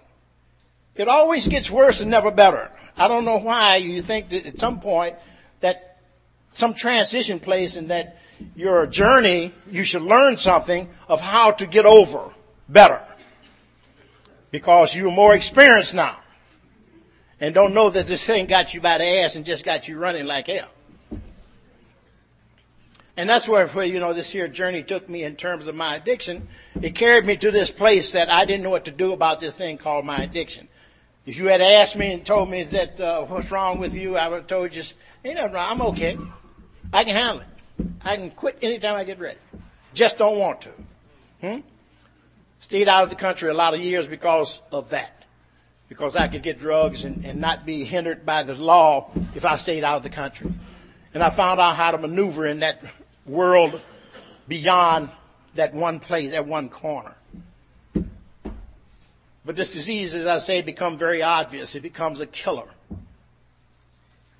[0.96, 2.72] It always gets worse and never better.
[2.96, 5.18] I don't know why you think that at some point
[5.60, 5.98] that
[6.54, 8.18] some transition place in that
[8.56, 12.34] your journey, you should learn something of how to get over
[12.70, 13.02] better.
[14.52, 16.18] Because you're more experienced now.
[17.42, 19.98] And don't know that this thing got you by the ass and just got you
[19.98, 20.70] running like hell.
[23.18, 25.96] And that's where, where, you know, this here journey took me in terms of my
[25.96, 26.50] addiction.
[26.82, 29.56] It carried me to this place that I didn't know what to do about this
[29.56, 30.68] thing called my addiction.
[31.26, 34.28] If you had asked me and told me that, uh, what's wrong with you, I
[34.28, 34.84] would have told you,
[35.24, 36.18] ain't nothing wrong, I'm okay.
[36.92, 37.88] I can handle it.
[38.04, 39.40] I can quit anytime I get ready.
[39.94, 40.70] Just don't want to.
[41.42, 41.60] Hmm?
[42.60, 45.24] Stayed out of the country a lot of years because of that.
[45.88, 49.56] Because I could get drugs and, and not be hindered by the law if I
[49.58, 50.52] stayed out of the country.
[51.14, 52.84] And I found out how to maneuver in that
[53.26, 53.82] world
[54.48, 55.10] beyond
[55.56, 57.16] that one place, that one corner.
[59.46, 61.76] But this disease, as I say, becomes very obvious.
[61.76, 62.68] It becomes a killer.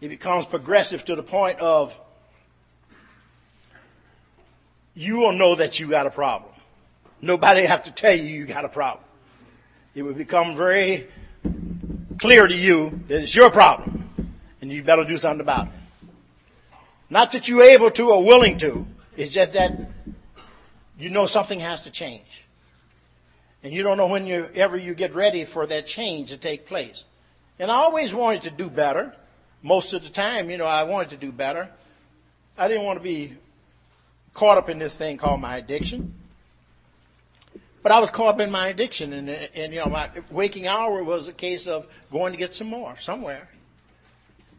[0.02, 1.94] It becomes progressive to the point of
[4.96, 6.52] you will know that you got a problem.
[7.22, 9.04] Nobody have to tell you you got a problem.
[9.94, 11.08] It will become very
[12.20, 14.10] clear to you that it's your problem
[14.62, 15.74] and you better do something about it.
[17.10, 18.86] Not that you're able to or willing to.
[19.16, 19.72] It's just that
[20.98, 22.44] you know something has to change.
[23.64, 26.68] And you don't know when you ever you get ready for that change to take
[26.68, 27.04] place.
[27.60, 29.16] And I always wanted to do better.
[29.64, 31.70] Most of the time, you know, I wanted to do better.
[32.58, 33.34] I didn't want to be
[34.34, 36.14] caught up in this thing called my addiction.
[37.82, 41.04] But I was caught up in my addiction and, and you know, my waking hour
[41.04, 43.48] was a case of going to get some more somewhere.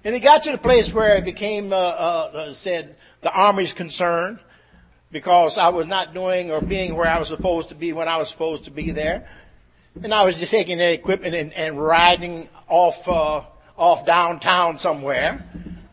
[0.06, 3.72] And he got to the place where it became, uh, uh, uh said, the army's
[3.72, 4.38] concerned
[5.10, 8.16] because I was not doing or being where I was supposed to be when I
[8.16, 9.26] was supposed to be there.
[10.00, 13.42] And I was just taking the equipment and, and riding off, uh,
[13.76, 15.44] off downtown somewhere,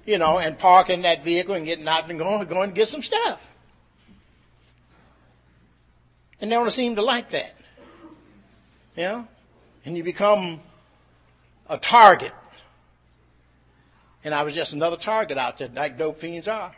[0.06, 3.02] you know, and parking that vehicle and getting out and going, going to get some
[3.02, 3.44] stuff.
[6.40, 7.56] And they don't seem to like that.
[8.96, 9.28] Know?
[9.86, 10.62] And you become
[11.68, 12.32] a target.
[14.24, 16.76] And I was just another target out there, like dope fiends are.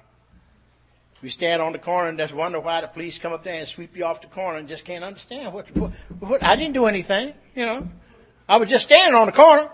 [1.21, 3.67] We stand on the corner and just wonder why the police come up there and
[3.67, 6.85] sweep you off the corner and just can't understand what, what, what I didn't do
[6.85, 7.87] anything, you know.
[8.47, 9.69] I was just standing on the corner,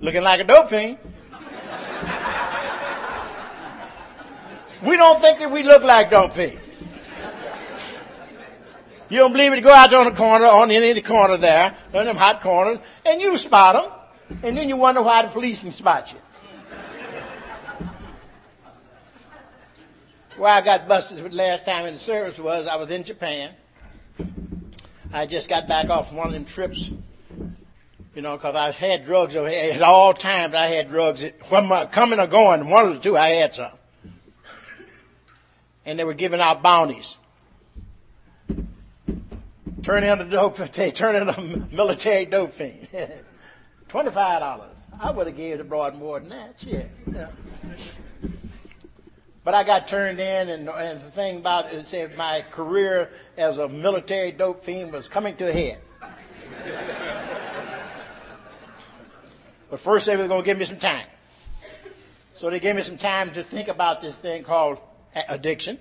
[0.00, 0.98] looking like a dope fiend.
[4.84, 6.60] we don't think that we look like dope fiends.
[9.08, 9.60] You don't believe it?
[9.60, 12.78] Go out on the corner, on any of the corner there, on them hot corners,
[13.04, 13.92] and you spot them,
[14.42, 16.18] and then you wonder why the police can spot you.
[20.36, 23.54] Where I got busted the last time in the service was I was in Japan.
[25.12, 26.90] I just got back off one of them trips,
[28.16, 30.54] you know, because I had drugs at all times.
[30.54, 33.70] I had drugs when my coming or going, one of the two I had some,
[35.86, 37.16] and they were giving out bounties.
[39.84, 41.40] Turn in the dope, they turn in a
[41.72, 42.88] military dope fiend.
[43.94, 44.76] Twenty-five dollars.
[44.98, 46.58] I would have gave the broad more than that.
[46.58, 46.90] Shit.
[47.12, 47.30] Yeah.
[49.44, 53.58] But I got turned in, and, and the thing about it said my career as
[53.58, 55.78] a military dope fiend was coming to a head.
[59.70, 61.06] but first, they were going to give me some time.
[62.34, 64.78] So they gave me some time to think about this thing called
[65.28, 65.78] addiction.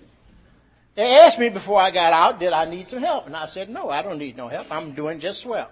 [0.93, 3.25] They asked me before I got out, did I need some help?
[3.25, 4.67] And I said, no, I don't need no help.
[4.69, 5.71] I'm doing just swell.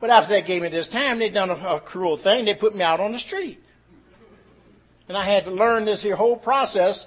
[0.00, 2.44] But after they gave me this time, they done a, a cruel thing.
[2.44, 3.62] They put me out on the street.
[5.08, 7.06] And I had to learn this here whole process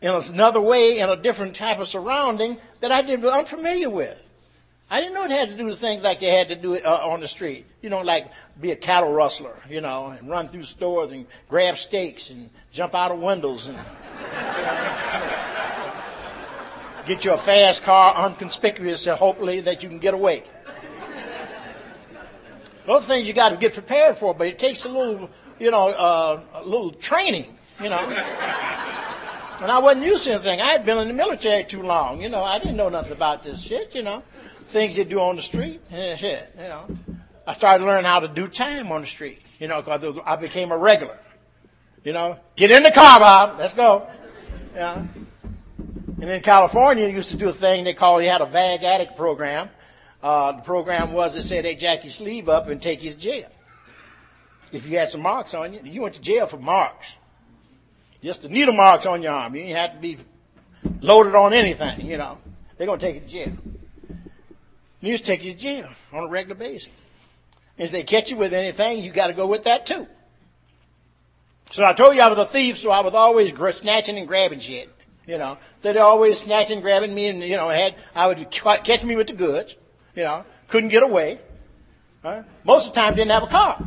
[0.00, 4.20] in another way, in a different type of surrounding that I didn't, unfamiliar with.
[4.90, 6.84] I didn't know it had to do the things like they had to do it
[6.84, 7.66] uh, on the street.
[7.80, 8.30] You know, like
[8.60, 12.94] be a cattle rustler, you know, and run through stores and grab steaks and jump
[12.94, 13.76] out of windows and
[17.06, 20.44] get you a fast car, unconspicuous, and hopefully that you can get away.
[22.86, 25.88] Those things you got to get prepared for, but it takes a little, you know,
[25.88, 27.98] uh, a little training, you know.
[27.98, 30.60] and I wasn't used to anything.
[30.60, 32.42] I had been in the military too long, you know.
[32.42, 34.22] I didn't know nothing about this shit, you know.
[34.66, 36.86] Things you do on the street, shit, you know.
[37.46, 40.70] I started learning how to do time on the street, you know, because I became
[40.70, 41.18] a regular.
[42.02, 43.58] You know, get in the car, Bob.
[43.58, 44.06] Let's go.
[44.74, 45.06] Yeah.
[46.20, 48.82] And in California, you used to do a thing they called, you had a VAG
[48.82, 49.70] addict program
[50.24, 53.18] uh, the program was they said they jack your sleeve up and take you to
[53.18, 53.46] jail.
[54.72, 57.18] If you had some marks on you, you went to jail for marks.
[58.22, 59.54] Just the needle marks on your arm.
[59.54, 60.16] You didn't have to be
[61.02, 62.38] loaded on anything, you know.
[62.78, 63.52] They're going to take you to jail.
[65.02, 66.88] They just take you to jail on a regular basis.
[67.76, 70.08] And if they catch you with anything, you got to go with that too.
[71.70, 74.60] So I told you I was a thief, so I was always snatching and grabbing
[74.60, 74.90] shit.
[75.26, 78.50] You know, so they always snatching, and grabbing me, and you know, had I would
[78.50, 79.76] catch me with the goods.
[80.14, 81.38] You know, couldn't get away.
[82.22, 82.42] Huh?
[82.64, 83.78] Most of the time, didn't have a car.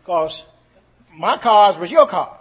[0.00, 0.44] Because
[1.14, 2.40] my cars was your car.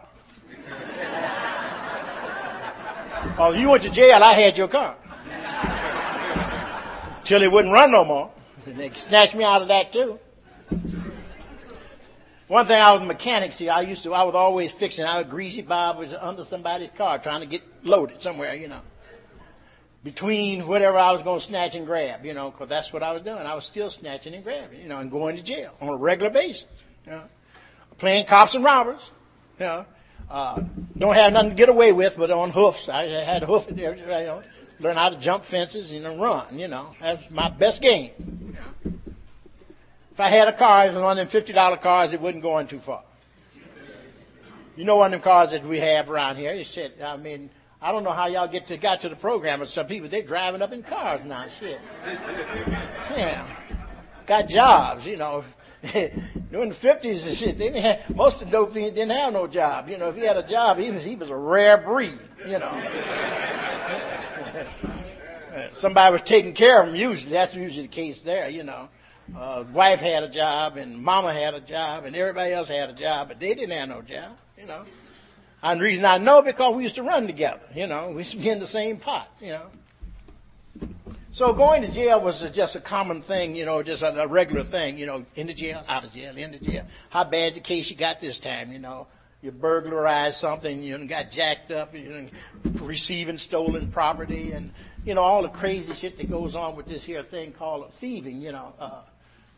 [3.37, 4.95] Oh, you went to jail, I had your car.
[7.23, 8.31] Till it wouldn't run no more.
[8.65, 10.19] And they snatched me out of that too.
[12.47, 15.17] One thing I was a mechanic, see, I used to, I was always fixing, I
[15.19, 18.81] was greasy Bob was under somebody's car trying to get loaded somewhere, you know.
[20.03, 23.13] Between whatever I was going to snatch and grab, you know, because that's what I
[23.13, 23.39] was doing.
[23.39, 26.29] I was still snatching and grabbing, you know, and going to jail on a regular
[26.29, 26.65] basis,
[27.05, 27.23] you know.
[27.97, 29.11] Playing cops and robbers,
[29.59, 29.85] you know.
[30.29, 30.61] Uh,
[30.97, 32.89] don't have nothing to get away with, but on hoofs.
[32.89, 34.41] I had a hoof in you know,
[34.79, 36.95] learn how to jump fences and run, you know.
[36.99, 38.57] That's my best game.
[40.11, 42.53] If I had a car, it was one of them $50 cars, it wouldn't go
[42.53, 43.03] on too far.
[44.75, 47.49] You know one of them cars that we have around here, you said, I mean,
[47.83, 50.21] I don't know how y'all get to, got to the program, but some people, they're
[50.21, 51.81] driving up in cars now, shit.
[53.11, 53.45] Yeah.
[54.25, 55.43] Got jobs, you know.
[55.83, 59.33] During the fifties and shit, they didn't have, most of the dope fiends didn't have
[59.33, 59.89] no job.
[59.89, 62.17] You know, if he had a job, he was he was a rare breed.
[62.47, 62.71] You know,
[65.73, 66.95] somebody was taking care of him.
[66.95, 68.47] Usually, that's usually the case there.
[68.47, 68.87] You know,
[69.37, 72.93] uh, wife had a job and mama had a job and everybody else had a
[72.93, 74.37] job, but they didn't have no job.
[74.57, 74.85] You know,
[75.63, 77.61] and the reason I know because we used to run together.
[77.73, 79.29] You know, we used to be in the same pot.
[79.41, 79.65] You know.
[81.31, 84.63] So going to jail was just a common thing, you know, just a, a regular
[84.63, 86.85] thing, you know, in the jail, out of jail, in the jail.
[87.09, 89.07] How bad the case you got this time, you know?
[89.41, 92.29] You burglarized something, you know, got jacked up, you know,
[92.79, 94.71] receiving stolen property, and
[95.03, 98.41] you know all the crazy shit that goes on with this here thing called thieving,
[98.41, 99.01] you know, uh,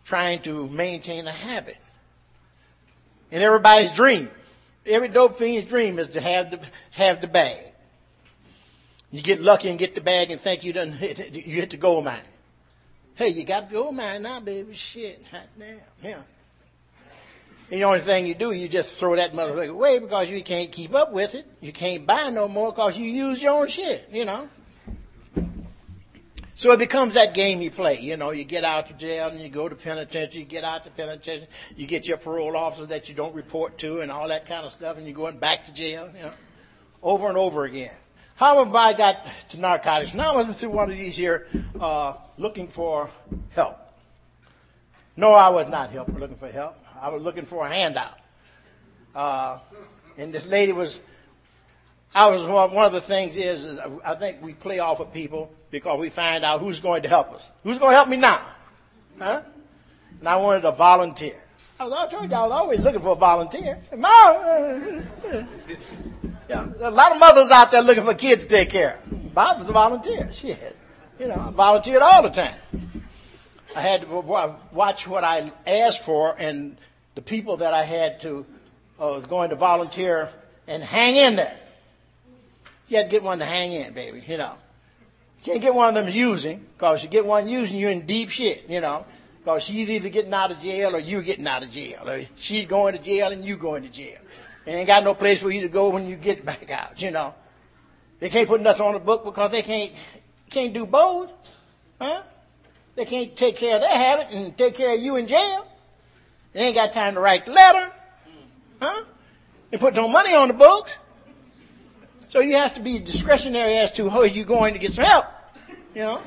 [0.04, 1.78] trying to maintain a habit.
[3.32, 4.32] And everybody's dream,
[4.86, 6.60] every dope fiend's dream is to have the
[6.92, 7.58] have the bag.
[9.12, 11.78] You get lucky and get the bag and think you done hit, you hit the
[11.78, 12.20] gold mine.
[13.16, 14.74] Hey, you got the gold mine now, baby.
[14.74, 16.22] Shit, hot damn, yeah.
[17.72, 20.72] And the only thing you do, you just throw that motherfucker away because you can't
[20.72, 21.48] keep up with it.
[21.62, 24.48] You can't buy no more because you use your own shit, you know.
[26.58, 28.00] So it becomes that game you play.
[28.00, 30.86] You know, you get out of jail and you go to penitentiary, you get out
[30.86, 34.48] to penitentiary, you get your parole officer that you don't report to and all that
[34.48, 36.32] kind of stuff and you're going back to jail, you know,
[37.04, 37.92] over and over again.
[38.36, 39.18] How have I got
[39.50, 40.14] to narcotics?
[40.14, 41.48] Now I'm through one of these here,
[41.78, 43.10] uh, looking for
[43.50, 43.78] help.
[45.18, 46.76] No, I was not help, looking for help.
[47.02, 48.18] I was looking for a handout.
[49.14, 49.60] Uh,
[50.18, 51.02] and this lady was,
[52.14, 55.52] I was one, of the things is, is, I think we play off of people
[55.76, 57.42] because we find out who's going to help us.
[57.64, 58.42] Who's going to help me now?
[59.20, 59.42] Huh?
[60.20, 61.36] And I wanted a volunteer.
[61.78, 63.78] I was, I told you I was always looking for a volunteer.
[63.94, 65.06] Mom,
[66.50, 69.34] yeah, a lot of mothers out there looking for kids to take care of.
[69.34, 70.32] Bob was a volunteer.
[70.32, 70.78] Shit.
[71.20, 72.56] You know, I volunteered all the time.
[73.76, 74.08] I had to
[74.72, 76.78] watch what I asked for and
[77.16, 78.46] the people that I had to,
[78.98, 80.30] uh, was going to volunteer
[80.68, 81.58] and hang in there.
[82.88, 84.54] You had to get one to hang in, baby, you know.
[85.46, 88.68] Can't get one of them using, cause you get one using, you're in deep shit,
[88.68, 89.06] you know.
[89.46, 92.10] Cause she's either getting out of jail or you're getting out of jail.
[92.10, 94.18] Or she's going to jail and you going to jail.
[94.66, 97.12] They ain't got no place for you to go when you get back out, you
[97.12, 97.36] know.
[98.20, 99.92] They can't put nothing on the book because they can't,
[100.50, 101.32] can't do both.
[102.02, 102.24] Huh?
[102.96, 105.68] They can't take care of their habit and take care of you in jail.
[106.54, 107.92] They ain't got time to write the letter.
[108.82, 109.04] Huh?
[109.72, 110.92] And put no money on the books.
[112.30, 115.26] So you have to be discretionary as to who you going to get some help.
[115.96, 116.22] You know?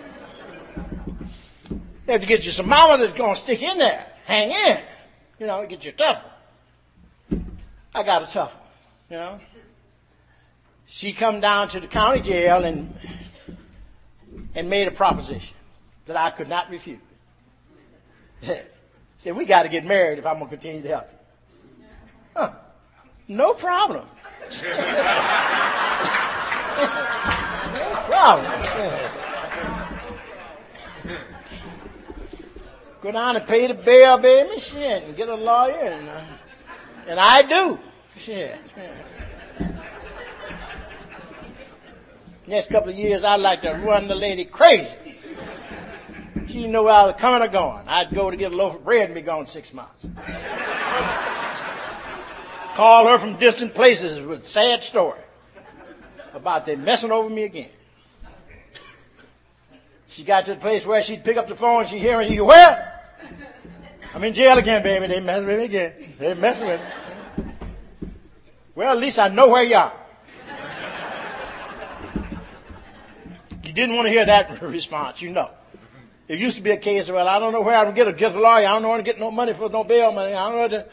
[1.70, 4.80] You have to get you some mama that's going to stick in there, hang in,
[5.38, 6.22] you know, get you tough.
[7.94, 8.62] I got a tough one,
[9.10, 9.38] you know.
[10.86, 12.94] She come down to the county jail and
[14.54, 15.54] and made a proposition
[16.06, 16.98] that I could not refuse.
[19.18, 21.84] Said, we got to get married if I'm going to continue to help you.
[22.34, 22.52] Huh.
[23.26, 24.06] No problem.
[24.62, 24.68] no
[28.06, 29.17] problem.
[33.01, 36.24] Go down and pay the bail, baby, shit, and get a lawyer, and, uh,
[37.07, 37.78] and I do.
[38.16, 38.59] Shit.
[42.49, 44.90] Next couple of years, I'd like to run the lady crazy.
[46.46, 47.86] She didn't know where I was coming or going.
[47.86, 50.05] I'd go to get a loaf of bread and be gone six months.
[52.74, 55.20] Call her from distant places with sad story
[56.32, 57.70] about they messing over me again.
[60.09, 62.34] She got to the place where she'd pick up the phone and she'd hear me,
[62.34, 62.88] you where?
[64.14, 65.06] I'm in jail again, baby.
[65.06, 65.92] They messing with me again.
[66.18, 66.86] They messing with me.
[68.74, 69.92] Well, at least I know where you are.
[73.64, 75.50] You didn't want to hear that response, you know.
[76.26, 78.12] It used to be a case of, well, I don't know where I'm going to
[78.12, 78.66] get a, lawyer.
[78.66, 80.32] I don't know where to get no money for no bail money.
[80.32, 80.86] I don't know to,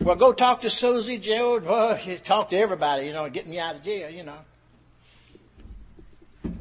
[0.00, 1.58] well, go talk to Susie, Joe.
[1.58, 4.38] Well, talk to everybody, you know, get me out of jail, you know.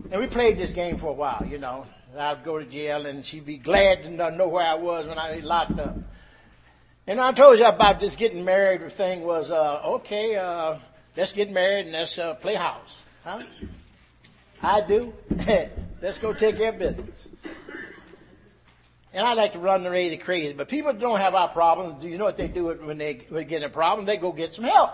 [0.09, 1.85] And we played this game for a while, you know.
[2.17, 5.35] I'd go to jail and she'd be glad to know where I was when I
[5.35, 5.95] was locked up.
[7.05, 10.77] And I told you about this getting married thing was, uh, okay, uh,
[11.15, 13.03] let's get married and let's uh, play house.
[13.23, 13.43] Huh?
[14.61, 15.13] I do.
[16.01, 17.27] let's go take care of business.
[19.13, 22.01] And I like to run the lady crazy, but people don't have our problems.
[22.01, 24.05] Do you know what they do when they, when they get in a problem?
[24.05, 24.91] They go get some help.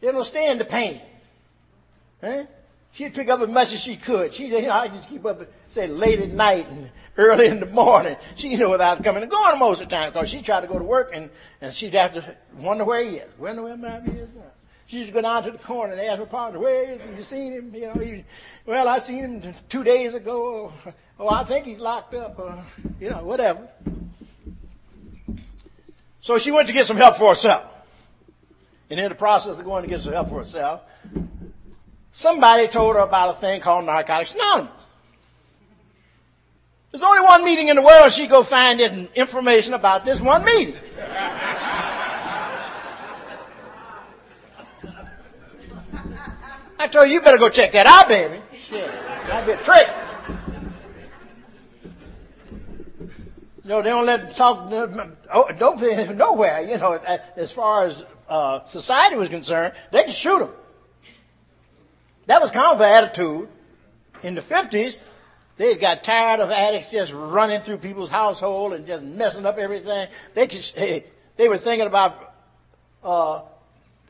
[0.00, 1.00] They don't stand the pain.
[2.20, 2.44] Huh?
[2.92, 4.34] She'd pick up as much as she could.
[4.34, 7.66] She, you know, I just keep up, say, late at night and early in the
[7.66, 8.16] morning.
[8.34, 10.78] She knew without coming and going most of the time because she tried to go
[10.78, 11.30] to work and,
[11.60, 13.38] and she'd have to wonder where he is.
[13.38, 14.42] Wonder where my is now.
[14.86, 17.16] She used to go down to the corner and ask her partner, where is he?
[17.16, 17.72] You seen him?
[17.72, 18.24] You know, he,
[18.66, 20.72] well, I seen him two days ago.
[21.16, 22.64] Oh, I think he's locked up or,
[22.98, 23.68] you know, whatever.
[26.22, 27.66] So she went to get some help for herself.
[28.90, 30.80] And in the process of going to get some help for herself,
[32.12, 34.72] somebody told her about a thing called Narcotics Anonymous.
[36.90, 38.12] There's only one meeting in the world.
[38.12, 40.76] She go find this information about this one meeting.
[46.78, 48.42] I told you, you better go check that out, baby.
[48.58, 48.90] Shit,
[49.28, 49.86] that'd be a trick.
[53.64, 54.68] No, they don't let them talk,
[55.32, 55.80] oh, don't
[56.16, 56.94] nowhere, you know,
[57.36, 60.50] as far as uh, society was concerned, they could shoot them.
[62.30, 63.48] That was kind of an attitude
[64.22, 65.00] in the 50s.
[65.56, 70.08] They got tired of addicts just running through people's household and just messing up everything.
[70.34, 70.62] They could,
[71.36, 72.32] they were thinking about,
[73.02, 73.40] uh,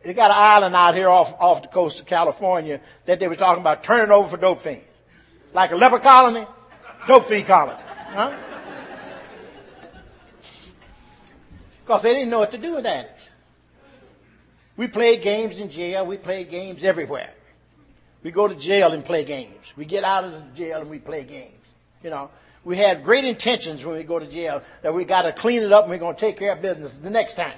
[0.04, 3.36] they got an island out here off, off the coast of California that they were
[3.36, 4.84] talking about turning over for dope fiends.
[5.54, 6.46] Like a leper colony,
[7.08, 7.80] dope fiend colony.
[8.08, 8.38] Huh?
[11.86, 13.22] Because they didn't know what to do with addicts.
[14.76, 16.04] We played games in jail.
[16.04, 17.30] We played games everywhere.
[18.22, 19.66] We go to jail and play games.
[19.76, 21.54] We get out of the jail and we play games.
[22.02, 22.30] You know,
[22.64, 25.72] we had great intentions when we go to jail that we got to clean it
[25.72, 27.56] up and we're going to take care of business the next time.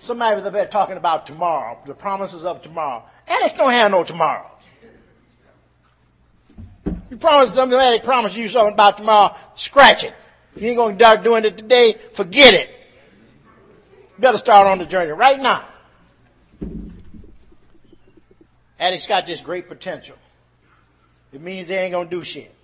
[0.00, 3.02] Somebody was up there talking about tomorrow, the promises of tomorrow.
[3.26, 4.50] Addicts don't have no tomorrow.
[7.10, 10.12] You promise somebody promise you something about tomorrow, scratch it.
[10.54, 12.68] If you ain't gonna start doing it today, forget it.
[13.94, 15.64] You better start on the journey right now.
[18.84, 20.16] Addicts got this great potential.
[21.32, 22.54] It means they ain't gonna do shit.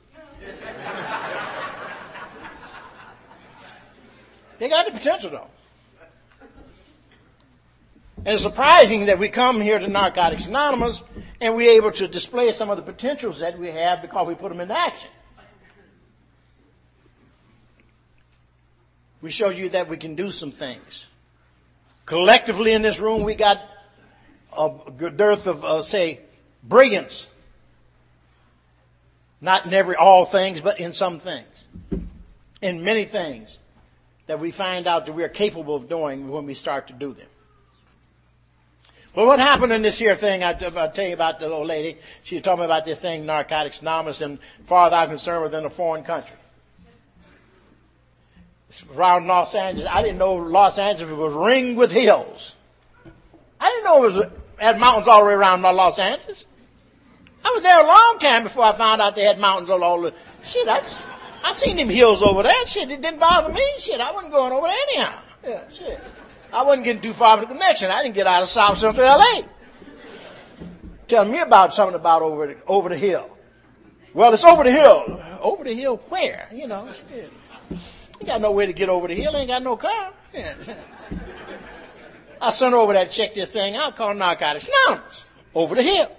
[4.58, 5.46] they got the potential though.
[8.18, 11.02] And it's surprising that we come here to Narcotics Anonymous
[11.40, 14.50] and we're able to display some of the potentials that we have because we put
[14.50, 15.08] them into action.
[19.22, 21.06] We showed you that we can do some things.
[22.04, 23.69] Collectively in this room, we got
[24.56, 26.20] a dearth of, uh, say,
[26.62, 27.26] brilliance.
[29.40, 31.64] Not in every, all things, but in some things.
[32.60, 33.58] In many things
[34.26, 37.12] that we find out that we are capable of doing when we start to do
[37.14, 37.26] them.
[39.14, 40.44] Well, what happened in this here thing?
[40.44, 41.98] I, will tell you about the old lady.
[42.22, 45.70] She told me about this thing, Narcotics Anonymous, and far as I'm concerned, within a
[45.70, 46.36] foreign country.
[48.68, 49.88] It's around Los Angeles.
[49.90, 52.54] I didn't know Los Angeles was ringed with hills.
[53.60, 54.26] I didn't know it was
[54.58, 56.44] had mountains all the way around Los Angeles.
[57.44, 60.12] I was there a long time before I found out they had mountains all over.
[60.44, 60.82] Shit, I,
[61.42, 62.66] I seen them hills over there.
[62.66, 63.62] Shit, it didn't bother me.
[63.78, 65.18] Shit, I wasn't going over there anyhow.
[65.42, 66.00] Yeah, shit.
[66.52, 67.90] I wasn't getting too far from the connection.
[67.90, 69.42] I didn't get out of South Central LA.
[71.08, 73.36] Tell me about something about over the, over the hill.
[74.12, 75.20] Well, it's over the hill.
[75.40, 76.48] Over the hill where?
[76.52, 77.32] You know, shit.
[78.20, 79.34] You got no way to get over the hill.
[79.34, 80.12] Ain't got no car.
[80.34, 80.54] Yeah.
[82.40, 85.24] I sent her over there to check this thing out called Narcotics Anonymous.
[85.54, 86.16] Over the hill.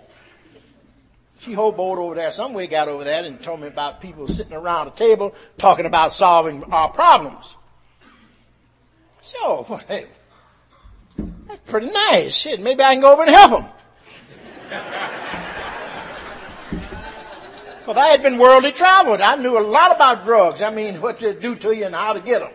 [1.40, 4.54] She hoboed over there some way, got over there and told me about people sitting
[4.54, 7.56] around a table talking about solving our problems.
[9.24, 10.06] So, hey,
[11.48, 12.36] that's pretty nice.
[12.36, 13.66] Shit, maybe I can go over and help them.
[17.80, 19.22] Because I had been worldly traveled.
[19.22, 20.62] I knew a lot about drugs.
[20.62, 22.52] I mean, what to do to you and how to get them.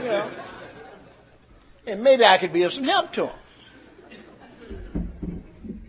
[0.00, 0.30] You know.
[1.88, 3.36] And maybe I could be of some help to him.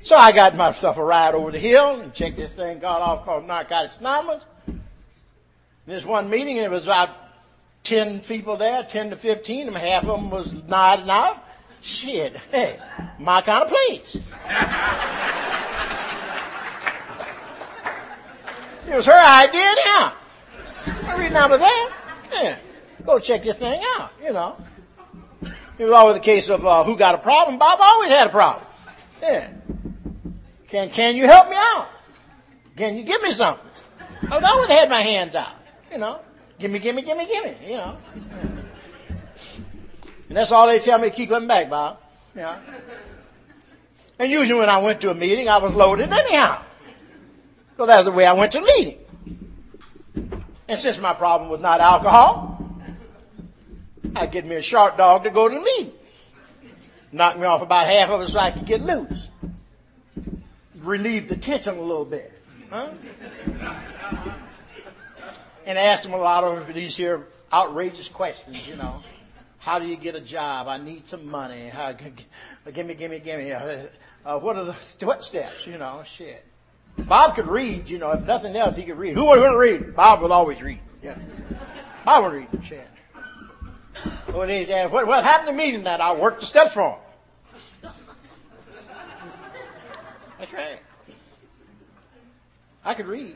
[0.02, 3.26] So I got myself a ride over the hill and checked this thing got off
[3.26, 4.44] called Narcotics Anonymous.
[5.86, 7.10] This one meeting, it was about
[7.84, 11.44] 10 people there, 10 to 15, and half of them was nodding out.
[11.82, 12.80] Shit, hey,
[13.20, 14.16] my kind of place.
[18.88, 20.14] it was her idea now.
[20.86, 21.94] I remember that.
[22.32, 22.58] Yeah.
[23.06, 24.56] Go check this thing out, you know.
[25.80, 27.58] It was always the case of uh, who got a problem.
[27.58, 28.68] Bob always had a problem.
[29.22, 29.54] Yeah.
[30.68, 31.88] Can, can you help me out?
[32.76, 33.66] Can you give me something?
[34.30, 35.56] I've always had my hands out,
[35.90, 36.20] you know.
[36.60, 37.98] Give me, give me, give me, give me, you know.
[40.28, 42.00] And that's all they tell me, to keep coming back, Bob.
[42.36, 42.60] Yeah.
[44.20, 46.62] And usually when I went to a meeting, I was loaded anyhow.
[47.78, 49.00] So that's the way I went to the meeting.
[50.68, 52.59] And since my problem was not alcohol,
[54.16, 55.94] I'd get me a sharp dog to go to the meeting.
[57.12, 59.30] Knock me off about half of it so I could get loose
[60.84, 62.34] relieve the tension a little bit.
[62.70, 62.92] Huh?
[65.66, 69.02] and ask them a lot of these here outrageous questions, you know.
[69.60, 70.68] How do you get a job?
[70.68, 71.68] I need some money.
[71.70, 71.92] How,
[72.74, 73.52] give me, give me, give me.
[73.52, 73.88] Uh,
[74.26, 74.76] uh, what are the
[75.06, 75.68] what steps?
[75.68, 76.46] You know, shit.
[76.98, 79.16] Bob could read, you know, if nothing else, he could read.
[79.16, 79.96] Who would read?
[79.96, 80.80] Bob would always read.
[81.02, 81.18] Yeah.
[82.04, 82.66] Bob would read.
[82.66, 82.88] Shit.
[84.32, 86.00] What, what happened to me tonight?
[86.00, 87.00] I worked the steps wrong.
[90.40, 90.80] That's right.
[92.84, 93.36] I could read.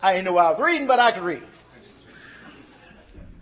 [0.00, 1.42] I didn't know I was reading, but I could read.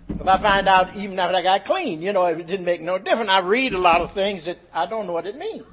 [0.09, 2.97] If I find out even after I got clean, you know, it didn't make no
[2.97, 3.31] difference.
[3.31, 5.65] I read a lot of things that I don't know what it means.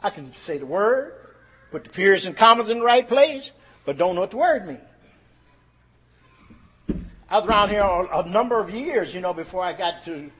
[0.00, 1.14] I can say the word,
[1.70, 3.52] put the periods and commas in the right place,
[3.84, 4.80] but don't know what the word means.
[7.30, 10.30] I was around here a, number of years, you know, before I got to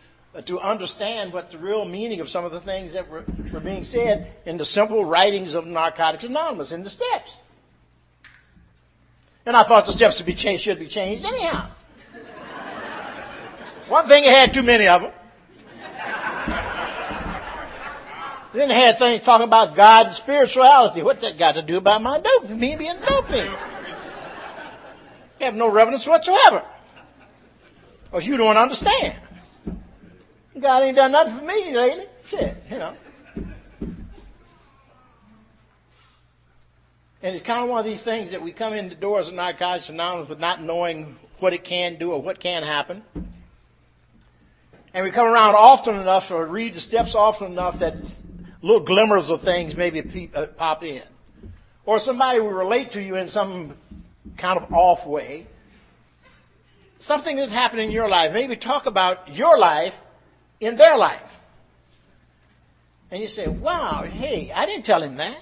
[0.47, 3.85] to understand what the real meaning of some of the things that were, were being
[3.85, 7.39] said in the simple writings of Narcotics Anonymous in the steps.
[9.47, 11.71] And I thought the steps should be changed, should be changed anyhow.
[13.89, 15.13] One thing, it had too many of them.
[18.53, 21.03] then it had things talking about God and spirituality.
[21.03, 23.49] What that got to do about my dope, me being dopey.
[25.41, 26.63] have no reverence whatsoever.
[28.11, 29.17] Because you don't understand.
[30.59, 32.07] God ain't done nothing for me lately.
[32.27, 32.95] Shit, you know.
[37.21, 39.35] And it's kind of one of these things that we come in the doors of
[39.35, 43.03] Narcotics Anonymous with not knowing what it can do or what can happen.
[44.95, 47.97] And we come around often enough or read the steps often enough that
[48.63, 51.03] little glimmers of things maybe uh, pop in.
[51.85, 53.77] Or somebody will relate to you in some
[54.37, 55.47] kind of off way.
[56.99, 58.33] Something that happened in your life.
[58.33, 59.95] Maybe talk about your life
[60.61, 61.23] in their life.
[63.11, 65.39] And you say, wow, hey, I didn't tell him that.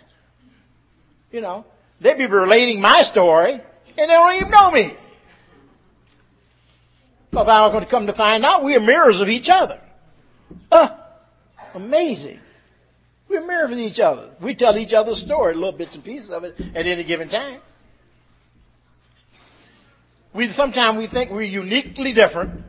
[1.33, 1.65] You know,
[2.01, 3.63] they'd be relating my story and
[3.97, 4.95] they don't even know me.
[7.31, 9.81] Because I'm going to come to find out we are mirrors of each other.
[10.71, 10.89] Uh,
[11.75, 12.41] amazing.
[13.29, 14.31] We're mirrors of each other.
[14.41, 17.61] We tell each other's story, little bits and pieces of it at any given time.
[20.37, 22.65] We sometimes we think we're uniquely different,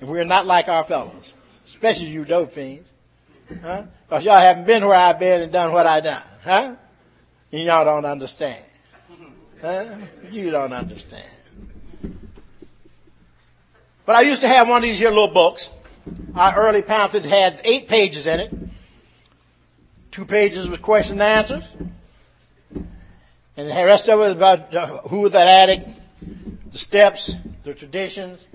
[0.00, 1.34] and we're not like our fellows
[1.66, 2.90] especially you dope fiends.
[3.62, 3.84] Huh?
[4.08, 6.22] Cause y'all haven't been where I've been and done what I done.
[6.42, 6.74] Huh?
[7.52, 8.64] And y'all don't understand.
[9.60, 9.86] Huh?
[10.30, 11.28] You don't understand.
[14.06, 15.70] But I used to have one of these here little books.
[16.34, 18.54] Our early pamphlet had eight pages in it.
[20.10, 21.64] Two pages with question and answers.
[23.56, 25.88] And the rest of it was about uh, who was that addict,
[26.74, 28.48] the steps, the traditions,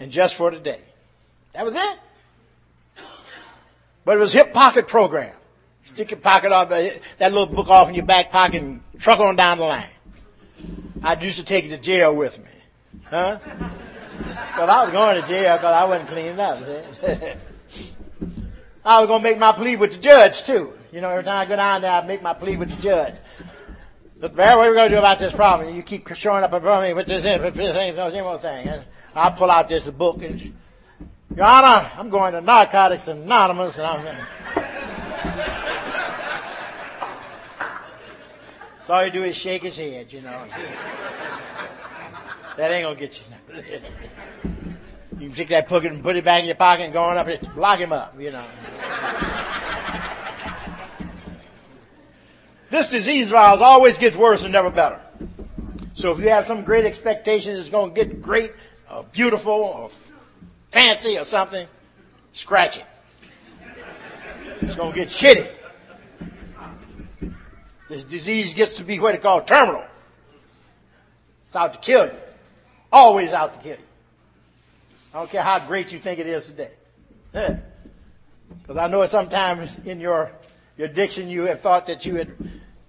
[0.00, 0.80] and just for today.
[1.52, 1.98] That was it.
[4.06, 5.36] But it was hip pocket program.
[5.84, 9.20] Stick your pocket off, uh, that little book off in your back pocket and truck
[9.20, 9.84] on down the line.
[11.02, 12.46] I used to take it to jail with me.
[13.04, 13.38] Huh?
[14.16, 16.58] Because I was going to jail because I wasn't cleaning up.
[18.82, 20.72] I was going to make my plea with the judge too.
[20.90, 23.16] You know, every time I go down there, I make my plea with the judge.
[24.20, 24.34] Mr.
[24.34, 25.74] Barry, what are we going to do about this problem?
[25.76, 28.68] You keep showing up in front of me with this, thing, this thing.
[28.68, 30.54] And I'll pull out this book and
[31.36, 34.02] your Honor, I'm going to Narcotics Anonymous and I'm.
[34.02, 34.16] Going.
[38.84, 40.46] So all you do is shake his head, you know.
[42.56, 43.24] that ain't gonna get you.
[45.18, 47.26] You take that book and put it back in your pocket and go on up
[47.26, 48.44] and lock him up, you know.
[52.70, 55.00] This disease virus always gets worse and never better.
[55.94, 58.52] So if you have some great expectation it's going to get great,
[58.90, 59.90] or beautiful, or
[60.70, 61.66] fancy or something,
[62.32, 62.84] scratch it.
[64.60, 65.50] It's going to get shitty.
[67.88, 69.84] This disease gets to be what they call terminal.
[71.46, 72.18] It's out to kill you.
[72.90, 73.84] Always out to kill you.
[75.14, 76.72] I don't care how great you think it is today.
[77.32, 80.32] Because I know sometimes in your,
[80.76, 82.32] your addiction you have thought that you had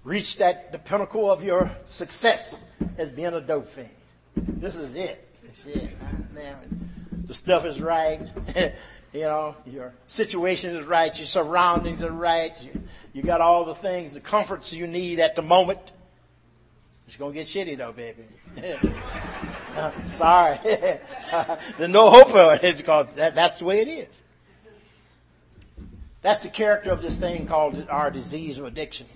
[0.04, 2.60] reached that, the pinnacle of your success
[2.96, 3.88] as being a dope fiend.
[4.36, 5.24] This is it.
[5.64, 5.90] Shit,
[6.32, 6.90] man.
[7.26, 8.20] The stuff is right.
[9.12, 11.16] you know, your situation is right.
[11.16, 12.56] Your surroundings are right.
[12.62, 12.82] You,
[13.12, 15.92] you got all the things, the comforts you need at the moment.
[17.06, 18.24] It's gonna get shitty though, baby.
[19.76, 20.58] uh, sorry.
[21.20, 21.58] sorry.
[21.78, 24.08] There's no hope for it because that, that's the way it is.
[26.22, 29.06] That's the character of this thing called our disease of addiction.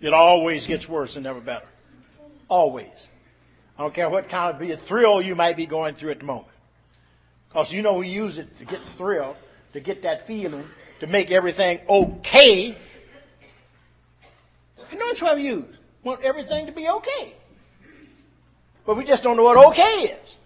[0.00, 1.66] It always gets worse and never better.
[2.48, 3.08] Always.
[3.78, 6.20] I don't care what kind of be a thrill you might be going through at
[6.20, 6.48] the moment.
[7.48, 9.36] Because you know we use it to get the thrill,
[9.72, 10.66] to get that feeling,
[11.00, 12.76] to make everything okay.
[14.90, 15.76] You know that's what we use.
[16.02, 17.34] Want everything to be okay.
[18.86, 20.36] But we just don't know what okay is.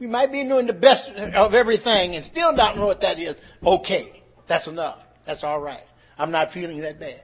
[0.00, 3.36] We might be doing the best of everything and still not know what that is.
[3.64, 4.22] Okay.
[4.46, 4.98] That's enough.
[5.26, 5.86] That's alright.
[6.18, 7.20] I'm not feeling that bad.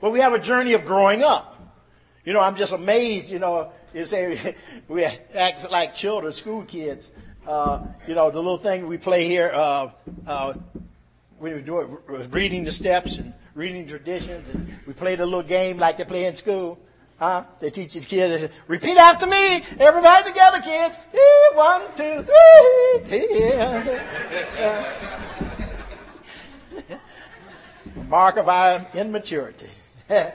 [0.00, 1.56] But we have a journey of growing up.
[2.24, 4.56] You know, I'm just amazed, you know, you say
[4.88, 7.10] we act like children, school kids.
[7.46, 9.90] Uh, you know, the little thing we play here, uh,
[10.26, 10.54] uh,
[11.38, 11.96] we were doing,
[12.30, 16.24] reading the steps and reading traditions and we played a little game like they play
[16.24, 16.78] in school.
[17.20, 17.44] Huh?
[17.58, 20.96] They teach the kids, repeat after me, everybody together kids.
[21.52, 22.24] One, two,
[23.04, 23.52] three,
[28.08, 29.68] Mark of our immaturity.
[30.08, 30.34] but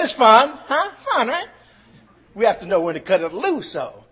[0.00, 0.90] it's fun, huh?
[1.12, 1.46] Fun, right?
[2.34, 4.04] We have to know when to cut it loose, though.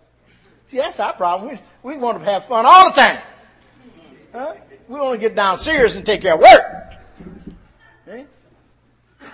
[0.67, 1.59] See, that's our problem.
[1.83, 3.19] We, we want to have fun all the time.
[4.31, 4.53] Huh?
[4.87, 6.90] We want to get down serious and take care of work.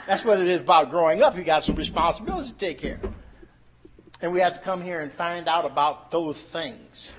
[0.08, 1.36] That's what it is about growing up.
[1.36, 3.14] You got some responsibilities to take care of.
[4.22, 7.12] And we have to come here and find out about those things.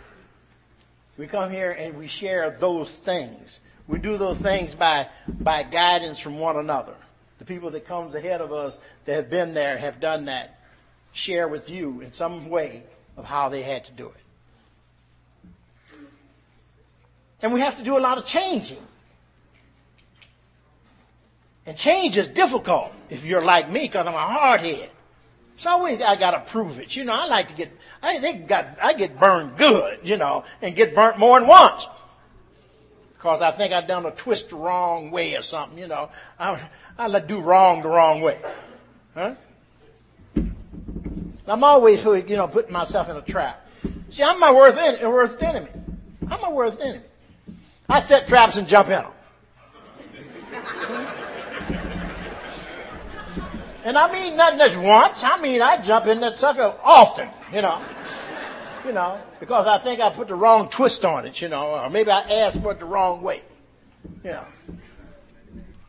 [1.18, 3.60] We come here and we share those things.
[3.86, 6.94] We do those things by, by guidance from one another.
[7.38, 10.58] The people that comes ahead of us that have been there have done that.
[11.12, 12.84] Share with you in some way
[13.16, 15.98] of how they had to do it.
[17.42, 18.82] And we have to do a lot of changing.
[21.68, 24.88] And change is difficult if you're like me because I'm a hardhead.
[25.58, 26.96] So always I gotta prove it.
[26.96, 27.70] You know, I like to get,
[28.02, 31.86] I think got, I get burned good, you know, and get burnt more than once
[33.12, 36.08] because I think I've done a twist the wrong way or something, you know.
[36.38, 36.58] I,
[36.96, 38.40] I do wrong the wrong way.
[39.12, 39.34] Huh?
[41.46, 43.66] I'm always, you know, putting myself in a trap.
[44.08, 45.68] See, I'm my worst, en- worst enemy.
[46.30, 47.04] I'm my worst enemy.
[47.90, 49.12] I set traps and jump in them.
[53.84, 55.22] And I mean not just once.
[55.24, 57.82] I mean I jump in that sucker often, you know
[58.88, 61.90] you know, because I think I put the wrong twist on it, you know, or
[61.90, 63.42] maybe I asked for it the wrong way.
[64.24, 64.44] You know.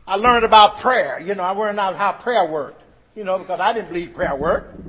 [0.05, 2.81] I learned about prayer, you know, I learned out how prayer worked,
[3.15, 4.79] you know, because I didn't believe prayer worked.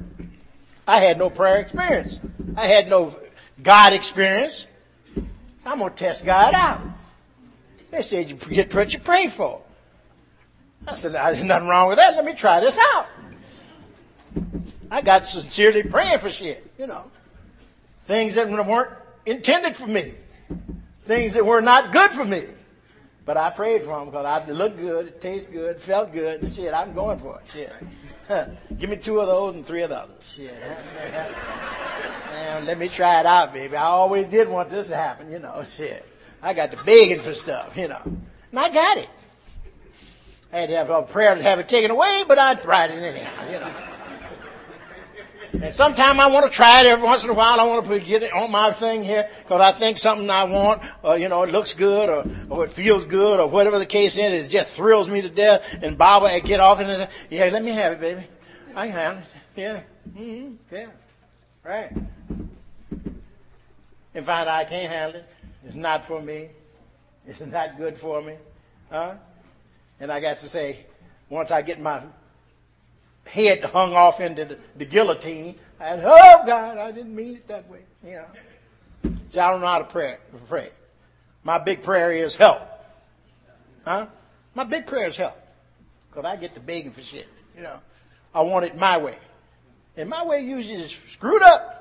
[0.89, 2.19] I had no prayer experience.
[2.57, 3.15] I had no
[3.63, 4.67] God experience.
[5.65, 6.81] I'm gonna test God out.
[7.91, 9.63] They said you forget what you pray for.
[10.87, 12.15] I said, there's nothing wrong with that.
[12.15, 13.07] Let me try this out.
[14.91, 17.11] I got sincerely praying for shit, you know.
[18.03, 18.91] Things that weren't
[19.27, 20.15] intended for me.
[21.05, 22.45] Things that were not good for me.
[23.25, 26.43] But I prayed for them because I looked good, it tastes good, felt good.
[26.43, 27.45] And shit, I'm going for it.
[27.53, 27.73] Shit.
[28.79, 30.25] Give me two of those and three of the others.
[30.25, 30.55] Shit.
[32.31, 33.77] Man, let me try it out, baby.
[33.77, 35.65] I always did want this to happen, you know.
[35.77, 36.05] Shit.
[36.43, 38.01] I got the begging for stuff, you know.
[38.05, 39.09] And I got it.
[40.53, 43.03] I had to have a prayer to have it taken away, but I tried it
[43.03, 43.73] anyhow, you know.
[45.53, 47.61] And sometimes I want to try it every once in a while.
[47.61, 50.45] I want to put, get it on my thing here because I think something I
[50.45, 53.87] want, or, you know, it looks good or, or it feels good or whatever the
[53.87, 54.49] case is.
[54.49, 55.65] It just thrills me to death.
[55.83, 58.27] And Bob I get off and say, yeah, let me have it, baby.
[58.75, 59.25] I can have it.
[59.57, 59.81] Yeah.
[60.17, 60.55] Mm-hmm.
[60.73, 60.87] Yeah.
[61.65, 61.93] Right.
[64.15, 65.29] And find out I can't handle it.
[65.67, 66.49] It's not for me.
[67.27, 68.37] It's not good for me.
[68.91, 69.15] Huh?
[70.01, 70.87] And I got to say,
[71.29, 72.03] once I get my
[73.27, 75.57] head hung off into the, the guillotine.
[75.79, 77.81] said, oh God, I didn't mean it that way.
[78.05, 78.27] You know.
[79.31, 80.17] So I don't know how to pray.
[80.49, 80.71] pray.
[81.45, 82.61] My big prayer is help.
[83.85, 84.07] Huh?
[84.55, 85.37] My big prayers help.
[86.11, 87.29] Because I get to begging for shit.
[87.57, 87.79] You know,
[88.35, 89.17] I want it my way.
[89.97, 91.80] And my way usually is screwed up.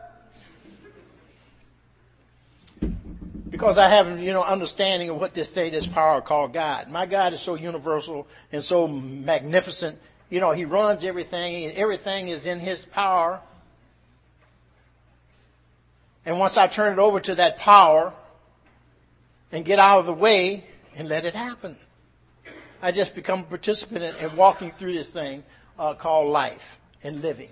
[3.60, 6.88] Because I have, you know, understanding of what this thing, this power called God.
[6.88, 10.00] My God is so universal and so magnificent.
[10.30, 11.70] You know, He runs everything.
[11.76, 13.42] Everything is in His power.
[16.26, 18.14] And once I turn it over to that power
[19.52, 20.64] and get out of the way
[20.96, 21.76] and let it happen,
[22.82, 25.44] I just become a participant in, in walking through this thing
[25.78, 27.50] uh, called life and living.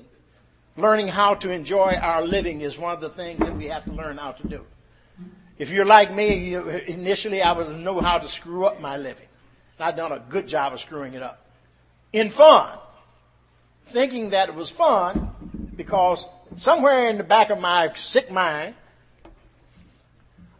[0.77, 3.91] Learning how to enjoy our living is one of the things that we have to
[3.91, 4.65] learn how to do.
[5.57, 9.25] If you're like me, you, initially I was know how to screw up my living.
[9.79, 11.45] I've done a good job of screwing it up.
[12.13, 12.77] In fun.
[13.87, 18.75] Thinking that it was fun because somewhere in the back of my sick mind,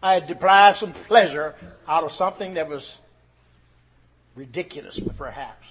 [0.01, 1.55] I had deprived some pleasure
[1.87, 2.97] out of something that was
[4.35, 5.67] ridiculous, perhaps.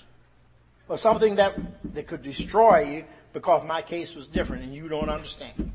[0.88, 1.56] Or something that,
[1.94, 5.72] that could destroy you because my case was different and you don't understand.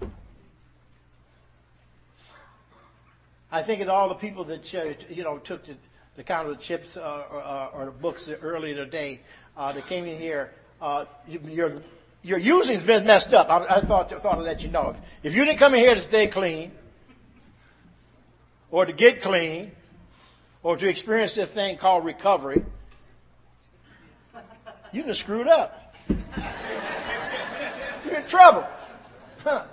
[3.52, 4.72] I think of all the people that
[5.10, 5.76] you know took the,
[6.16, 9.20] the kind of the chips uh, or, uh, or, the books earlier today
[9.58, 10.54] uh, that came in here.
[10.82, 11.82] Uh, your
[12.24, 13.50] your using's been messed up.
[13.50, 14.92] I, I thought thought to let you know.
[14.92, 16.72] If, if you didn't come in here to stay clean,
[18.70, 19.74] or to get clean,
[20.64, 22.64] or to experience this thing called recovery,
[24.94, 25.94] you done screwed up.
[28.06, 28.66] You're in trouble.
[29.44, 29.66] Huh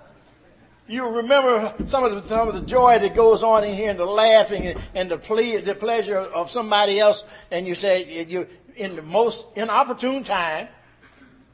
[0.89, 3.99] you remember some of the, some of the joy that goes on in here and
[3.99, 7.25] the laughing and, and the plea, the pleasure of somebody else.
[7.51, 10.69] And you say you in the most inopportune time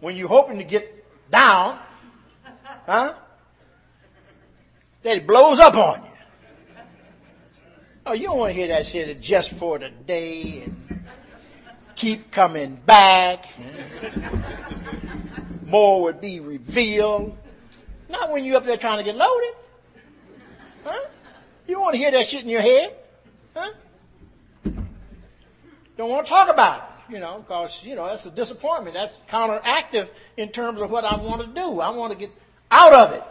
[0.00, 1.78] when you're hoping to get down,
[2.86, 3.14] huh?
[5.02, 6.10] That it blows up on you.
[8.06, 11.04] Oh, you don't want to hear that shit just for the day and
[11.96, 13.46] keep coming back.
[15.64, 17.36] More would be revealed.
[18.14, 19.54] Not when you're up there trying to get loaded.
[20.84, 21.08] Huh?
[21.66, 22.94] You want to hear that shit in your head?
[23.56, 23.72] Huh?
[25.96, 28.94] Don't want to talk about it, you know, because, you know, that's a disappointment.
[28.94, 31.80] That's counteractive in terms of what I want to do.
[31.80, 32.30] I want to get
[32.70, 33.24] out of it.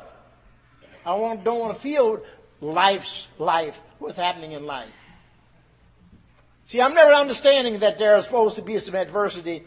[1.06, 2.22] I want, don't want to feel
[2.60, 4.90] life's life, what's happening in life.
[6.66, 9.64] See, I'm never understanding that there is supposed to be some adversity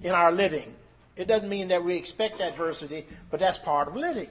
[0.00, 0.74] in our living.
[1.14, 4.28] It doesn't mean that we expect adversity, but that's part of living.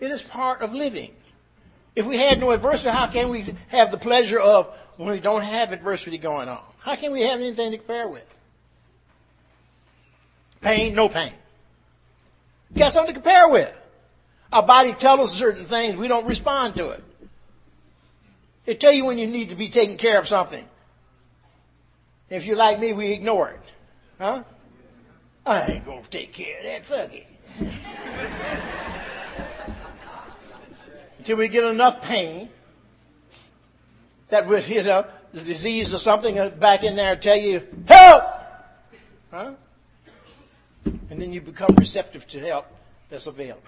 [0.00, 1.14] It is part of living.
[1.94, 5.42] If we had no adversity, how can we have the pleasure of when we don't
[5.42, 6.62] have adversity going on?
[6.78, 8.26] How can we have anything to compare with?
[10.62, 11.32] Pain, no pain.
[12.74, 13.76] Got something to compare with.
[14.52, 17.04] Our body tells us certain things, we don't respond to it.
[18.66, 20.64] It tell you when you need to be taking care of something.
[22.28, 23.60] If you're like me, we ignore it.
[24.18, 24.44] Huh?
[25.44, 27.26] I ain't gonna take care of that, fuck it.
[31.30, 32.48] until we get enough pain
[34.30, 38.24] that would, you know, the disease or something back in there tell you, help!
[39.30, 39.52] Huh?
[40.84, 42.66] And then you become receptive to help
[43.08, 43.62] that's available.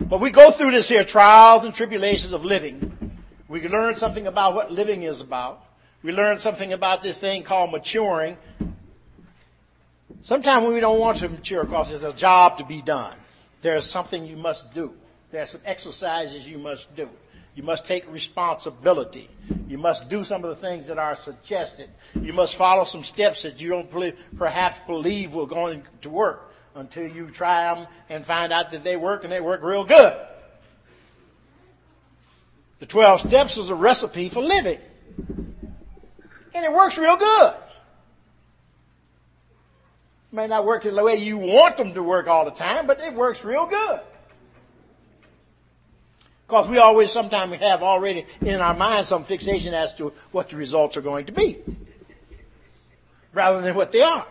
[0.00, 3.14] But we go through this here trials and tribulations of living.
[3.48, 5.64] We learn something about what living is about.
[6.02, 8.36] We learn something about this thing called maturing.
[10.22, 13.16] Sometimes we don't want to mature because there's a job to be done.
[13.60, 14.94] There's something you must do.
[15.30, 17.08] There are some exercises you must do.
[17.54, 19.28] You must take responsibility.
[19.68, 21.90] You must do some of the things that are suggested.
[22.20, 26.52] You must follow some steps that you don't believe, perhaps believe will going to work
[26.74, 30.16] until you try them and find out that they work and they work real good.
[32.78, 34.78] The 12 steps is a recipe for living.
[36.54, 37.54] And it works real good
[40.32, 43.14] may not work the way you want them to work all the time, but it
[43.14, 44.00] works real good.
[46.46, 50.50] Because we always sometimes we have already in our mind some fixation as to what
[50.50, 51.58] the results are going to be.
[53.32, 54.26] Rather than what they are.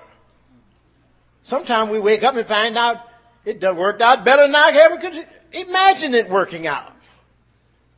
[1.44, 2.98] Sometimes we wake up and find out
[3.46, 6.94] it worked out better than I ever could imagine it working out.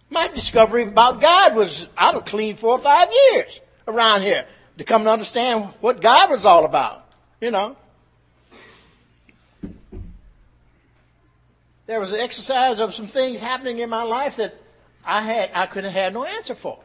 [0.10, 4.46] My discovery about God was I was clean four or five years around here
[4.78, 7.08] to come to understand what God was all about.
[7.40, 7.76] You know.
[11.92, 14.56] There was an exercise of some things happening in my life that
[15.04, 16.80] I had, I couldn't have had no answer for.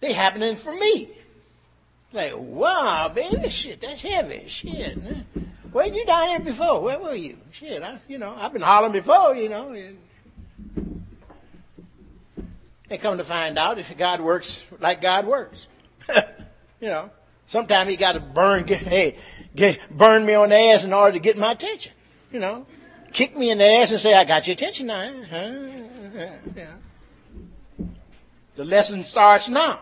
[0.00, 1.10] They happening for me.
[2.12, 4.98] Like, wow, baby, shit, that's heavy, shit.
[5.70, 6.80] Where'd you down here before?
[6.80, 7.36] Where were you?
[7.52, 9.72] Shit, I, you know, I've been hollering before, you know.
[12.90, 15.68] And come to find out, God works like God works.
[16.80, 17.10] you know,
[17.46, 19.18] sometimes he got to burn, hey,
[19.54, 21.92] get, burn me on the ass in order to get my attention.
[22.32, 22.66] You know,
[23.12, 25.12] kick me in the ass and say, I got your attention now.
[26.54, 26.74] Yeah.
[28.56, 29.80] The lesson starts now.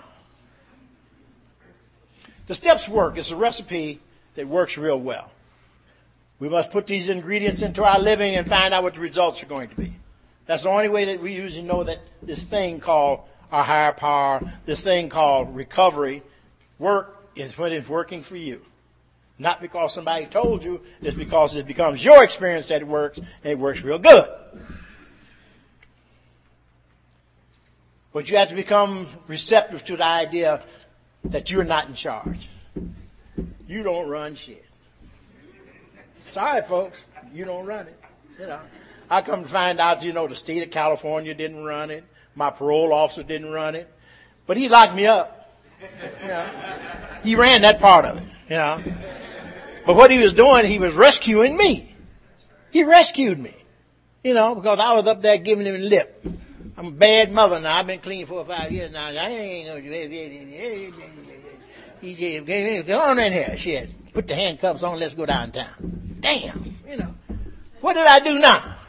[2.47, 3.17] The steps work.
[3.17, 4.01] It's a recipe
[4.35, 5.33] that works real well.
[6.39, 9.47] We must put these ingredients into our living and find out what the results are
[9.47, 9.95] going to be.
[10.45, 13.21] That's the only way that we usually know that this thing called
[13.51, 16.23] our higher power, this thing called recovery,
[16.79, 18.61] work is when it's working for you.
[19.39, 23.27] Not because somebody told you, it's because it becomes your experience that it works, and
[23.45, 24.29] it works real good.
[28.13, 30.63] But you have to become receptive to the idea
[31.25, 32.49] that you're not in charge.
[33.69, 34.65] You don't run shit.
[36.21, 38.01] Sorry, folks, you don't run it.
[38.41, 38.61] You know,
[39.11, 42.05] I come to find out, you know, the state of California didn't run it.
[42.35, 43.93] My parole officer didn't run it,
[44.47, 45.61] but he locked me up.
[46.23, 46.47] You know,
[47.23, 48.25] he ran that part of it.
[48.49, 48.83] You know,
[49.87, 51.95] but what he was doing, he was rescuing me.
[52.71, 53.55] He rescued me.
[54.25, 56.27] You know, because I was up there giving him lip.
[56.77, 57.77] I'm a bad mother now.
[57.77, 59.07] I've been clean four or five years now.
[59.07, 59.81] I ain't gonna.
[62.01, 64.13] He said, "Go on in here, shit.
[64.13, 64.99] Put the handcuffs on.
[64.99, 67.15] Let's go downtown." Damn, you know.
[67.81, 68.75] What did I do now?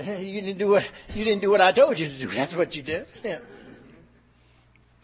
[0.00, 2.26] You didn't do what you didn't do what I told you to do.
[2.34, 3.06] That's what you did.
[3.22, 3.38] Yeah.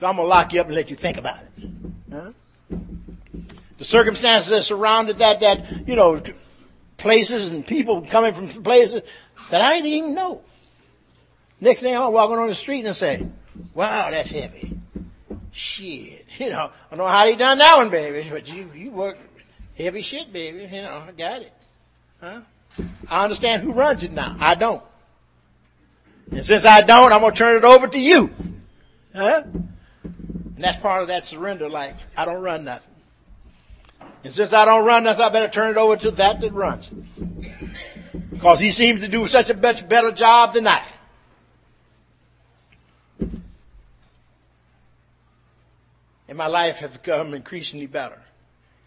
[0.01, 1.70] So I'm gonna lock you up and let you think about it.
[2.11, 2.33] Huh?
[3.79, 6.22] The circumstances that surrounded that, that you know,
[6.97, 9.03] places and people coming from places
[9.51, 10.43] that I didn't even know.
[11.61, 13.27] Next thing I'm walking on the street and I say,
[13.74, 14.79] "Wow, that's heavy."
[15.53, 18.91] Shit, you know, I don't know how you done that one, baby, but you you
[18.91, 19.18] work
[19.77, 20.64] heavy shit, baby.
[20.64, 21.53] You know, I got it.
[22.20, 22.41] Huh?
[23.09, 24.37] I understand who runs it now.
[24.39, 24.83] I don't.
[26.31, 28.31] And since I don't, I'm going to turn it over to you.
[29.14, 29.45] Huh?
[30.05, 32.95] And that's part of that surrender, like, I don't run nothing.
[34.27, 36.91] And since I don't run nothing, I better turn it over to that that runs.
[38.33, 40.83] Because he seems to do such a much better job than I.
[46.27, 48.18] And my life has become increasingly better.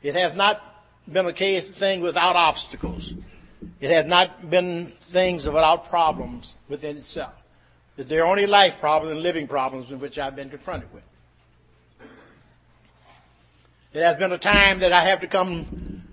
[0.04, 0.62] It has not
[1.10, 3.14] been a case thing without obstacles.
[3.80, 7.32] It has not been things without problems within itself.
[7.96, 11.04] It's their only life problems and living problems in which I've been confronted with.
[13.94, 16.04] It has been a time that I have to come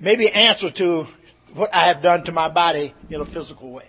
[0.00, 1.06] maybe answer to
[1.54, 3.88] what I have done to my body in a physical way.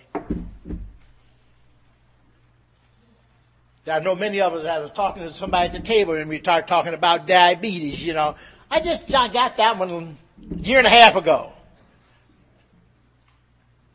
[3.86, 6.38] I know many of us, I was talking to somebody at the table and we
[6.38, 8.34] started talking about diabetes, you know.
[8.70, 10.16] I just got that one
[10.52, 11.52] a year and a half ago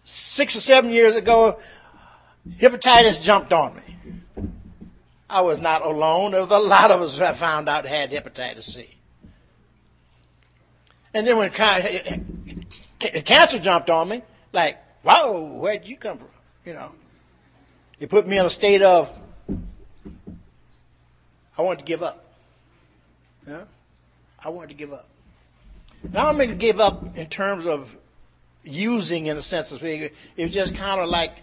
[0.09, 1.59] six or seven years ago,
[2.57, 3.88] hepatitis jumped on me.
[5.29, 6.31] I was not alone.
[6.31, 8.89] There was a lot of us that found out had hepatitis C.
[11.13, 14.21] And then when cancer jumped on me,
[14.53, 16.27] like, whoa, where'd you come from?
[16.65, 16.91] You know,
[17.99, 19.09] it put me in a state of,
[21.57, 22.25] I wanted to give up.
[23.47, 23.63] Yeah?
[24.43, 25.07] I wanted to give up.
[26.11, 27.95] Now I'm going to give up in terms of
[28.63, 29.71] using in a sense.
[29.71, 31.33] It was just kind of like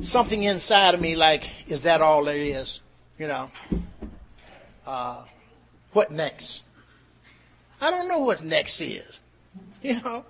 [0.00, 2.80] something inside of me, like, is that all there is?
[3.20, 3.50] You know,
[4.86, 5.24] uh,
[5.92, 6.62] what next?
[7.78, 9.18] I don't know what next is.
[9.82, 10.24] You know,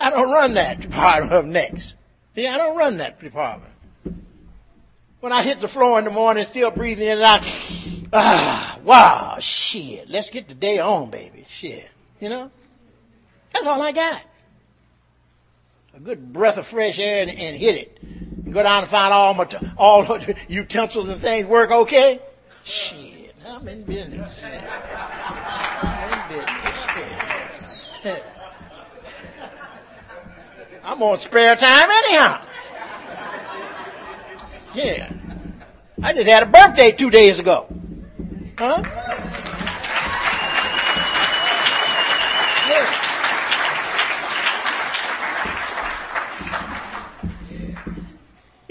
[0.00, 1.94] I don't run that department of next.
[2.34, 3.72] Yeah, I don't run that department.
[5.20, 7.40] When I hit the floor in the morning, still breathing in and out,
[8.12, 11.88] ah, wow, shit, let's get the day on, baby, shit.
[12.18, 12.50] You know,
[13.52, 14.22] that's all I got
[15.94, 17.98] a good breath of fresh air and, and hit it.
[18.52, 19.48] Go down and find all my,
[19.78, 22.20] all utensils and things work okay?
[22.64, 24.42] Shit, I'm in business.
[24.44, 26.62] I'm in business.
[30.84, 32.44] I'm on spare time anyhow.
[34.74, 35.12] Yeah.
[36.02, 37.66] I just had a birthday two days ago.
[38.58, 38.82] Huh?
[42.68, 43.02] Yeah.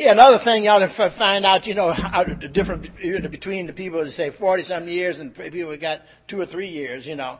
[0.02, 2.88] Yeah, another thing y'all find out, you know, how the difference
[3.30, 6.70] between the people that say 40 something years and people that got two or three
[6.70, 7.38] years, you know.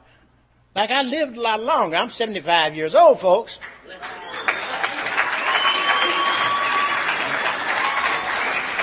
[0.76, 1.98] Like I lived a lot longer.
[1.98, 3.58] I'm 75 years old, folks.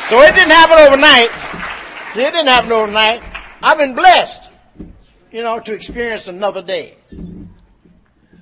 [0.09, 1.31] So it didn't happen overnight.
[2.15, 3.23] See, it didn't happen overnight.
[3.63, 4.51] I've been blessed,
[5.31, 6.97] you know, to experience another day.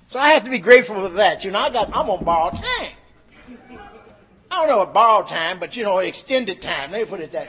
[0.07, 1.45] So I have to be grateful for that.
[1.45, 2.93] You know, I got, I'm on borrowed time.
[4.57, 6.91] I don't know about borrowed time, but you know, extended time.
[6.91, 7.47] Let me put it that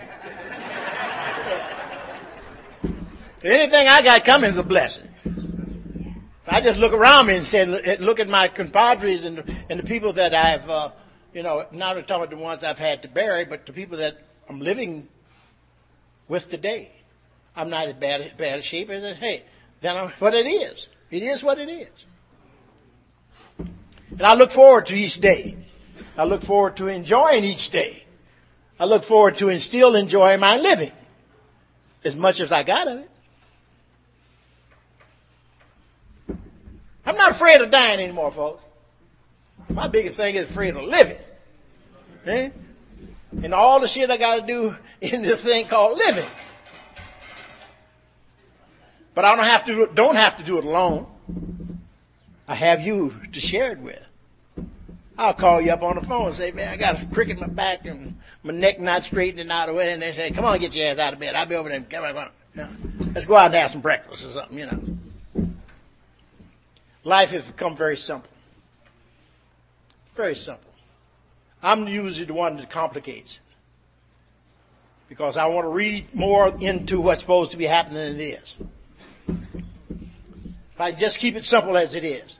[3.44, 3.54] way.
[3.54, 5.08] Anything I got coming is a blessing.
[5.24, 9.84] If I just look around me and say, look at my compadres and, and the
[9.84, 10.92] people that I've, uh,
[11.34, 13.98] you know, not only talking about the ones I've had to bury, but the people
[14.00, 14.18] that
[14.50, 15.08] I'm living
[16.28, 16.92] with today.
[17.56, 19.44] I'm not as bad, bad a shape as, hey,
[19.80, 20.90] then I'm, what it is.
[21.10, 22.06] It is what it is.
[24.10, 25.56] And I look forward to each day.
[26.18, 28.04] I look forward to enjoying each day.
[28.80, 30.92] I look forward to still enjoying my living
[32.04, 33.10] as much as I got of it.
[37.06, 38.64] I'm not afraid of dying anymore, folks.
[39.70, 41.18] My biggest thing is afraid of living.
[42.26, 42.50] Eh?
[43.44, 46.28] And all the shit I gotta do in this thing called living.
[49.14, 51.08] But I don't have to don't have to do it alone.
[52.48, 54.07] I have you to share it with.
[55.18, 57.40] I'll call you up on the phone and say, man, I got a crick in
[57.40, 59.92] my back and my neck not straightening out of way.
[59.92, 61.34] And they say, come on, get your ass out of bed.
[61.34, 61.82] I'll be over there.
[61.82, 63.12] Come on, come on.
[63.14, 65.50] Let's go out and have some breakfast or something, you know.
[67.04, 68.30] Life has become very simple.
[70.16, 70.72] Very simple.
[71.64, 73.56] I'm usually the one that complicates it.
[75.10, 78.58] Because I want to read more into what's supposed to be happening than it is.
[79.28, 82.38] If I just keep it simple as it is,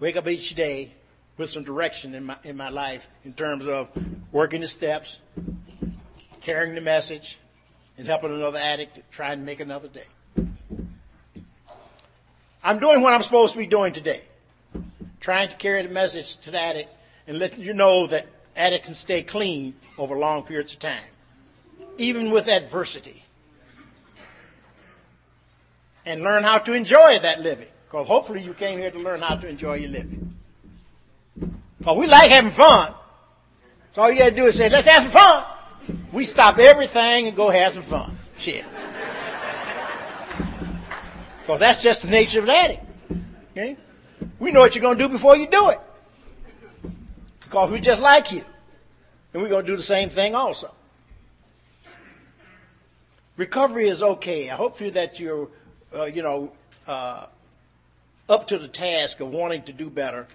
[0.00, 0.92] wake up each day
[1.36, 3.88] with some direction in my, in my life in terms of
[4.32, 5.18] working the steps,
[6.40, 7.38] carrying the message,
[7.98, 10.06] and helping another addict try and make another day.
[12.62, 14.22] I'm doing what I'm supposed to be doing today.
[15.20, 16.90] Trying to carry the message to the addict
[17.26, 18.26] and letting you know that
[18.56, 21.04] addict can stay clean over long periods of time.
[21.98, 23.24] Even with adversity
[26.06, 27.68] and learn how to enjoy that living.
[27.86, 30.34] Because hopefully you came here to learn how to enjoy your living.
[31.84, 32.94] Because we like having fun.
[33.92, 35.44] So all you gotta do is say, let's have some fun.
[36.14, 38.16] We stop everything and go have some fun.
[38.38, 38.64] Shit.
[41.42, 42.90] Because that's just the nature of addict.
[43.50, 43.76] Okay?
[44.38, 45.80] We know what you're gonna do before you do it.
[47.40, 48.46] Because we just like you.
[49.34, 50.72] And we're gonna do the same thing also.
[53.36, 54.48] Recovery is okay.
[54.48, 55.50] I hope you that you're
[55.94, 56.50] uh, you know,
[56.86, 57.26] uh,
[58.26, 60.26] up to the task of wanting to do better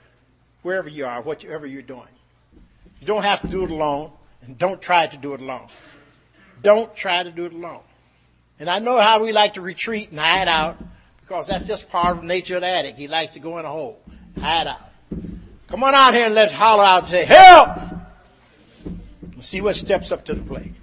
[0.62, 2.08] wherever you are, whatever you're doing.
[3.00, 5.68] You don't have to do it alone, and don't try to do it alone.
[6.62, 7.82] Don't try to do it alone.
[8.60, 10.78] And I know how we like to retreat and hide out,
[11.22, 12.98] because that's just part of the nature of the addict.
[12.98, 14.02] He likes to go in a hole,
[14.40, 14.90] hide out.
[15.68, 17.78] Come on out here and let's holler out and say, help!
[18.86, 20.74] And see what steps up to the plate.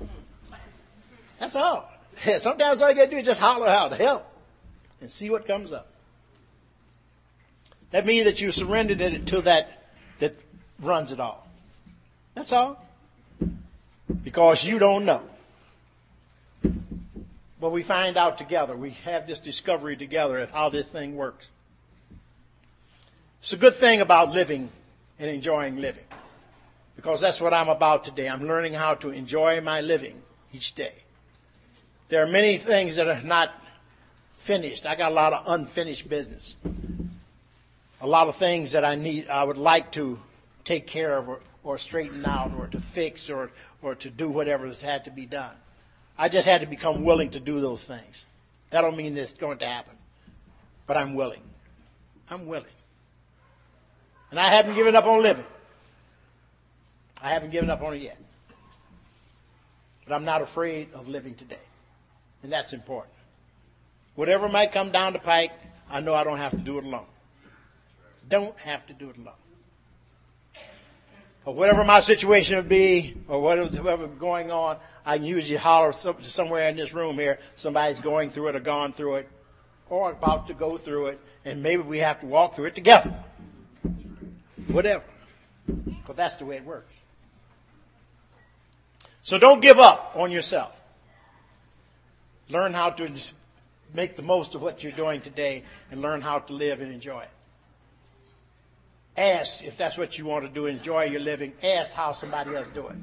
[1.39, 1.91] That's all.
[2.39, 4.33] Sometimes all you gotta do is just holler out, help
[5.01, 5.89] and see what comes up.
[7.91, 10.35] That means that you surrendered it to that that
[10.81, 11.47] runs it all.
[12.35, 12.85] That's all.
[14.23, 15.23] Because you don't know.
[17.61, 18.77] But we find out together.
[18.77, 21.47] We have this discovery together of how this thing works.
[23.41, 24.71] It's a good thing about living
[25.19, 26.05] and enjoying living.
[26.97, 28.29] Because that's what I'm about today.
[28.29, 30.23] I'm learning how to enjoy my living
[30.53, 30.93] each day.
[32.09, 33.53] There are many things that are not
[34.39, 34.87] finished.
[34.87, 36.57] I got a lot of unfinished business.
[38.07, 40.21] A lot of things that I need, I would like to
[40.63, 43.51] take care of or, or straighten out or to fix or,
[43.83, 45.57] or to do whatever has had to be done.
[46.17, 48.15] I just had to become willing to do those things.
[48.71, 49.97] That don't mean it's going to happen,
[50.87, 51.43] but I'm willing.
[52.31, 52.71] I'm willing.
[54.31, 55.45] And I haven't given up on living.
[57.21, 58.19] I haven't given up on it yet.
[60.07, 61.67] But I'm not afraid of living today.
[62.45, 63.15] And that's important.
[64.15, 65.51] Whatever might come down the pike,
[65.91, 67.07] I know I don't have to do it alone.
[68.29, 69.35] Don't have to do it alone.
[71.45, 76.69] Or whatever my situation would be, or whatever going on, I can usually holler somewhere
[76.69, 79.29] in this room here, somebody's going through it or gone through it,
[79.89, 83.15] or about to go through it, and maybe we have to walk through it together.
[84.67, 85.05] Whatever.
[85.67, 86.93] Because that's the way it works.
[89.23, 90.77] So don't give up on yourself.
[92.49, 93.09] Learn how to
[93.95, 95.63] make the most of what you're doing today
[95.93, 97.31] and learn how to live and enjoy it.
[99.17, 101.53] Ask if that's what you want to do, enjoy your living.
[101.63, 102.97] Ask how somebody else do it.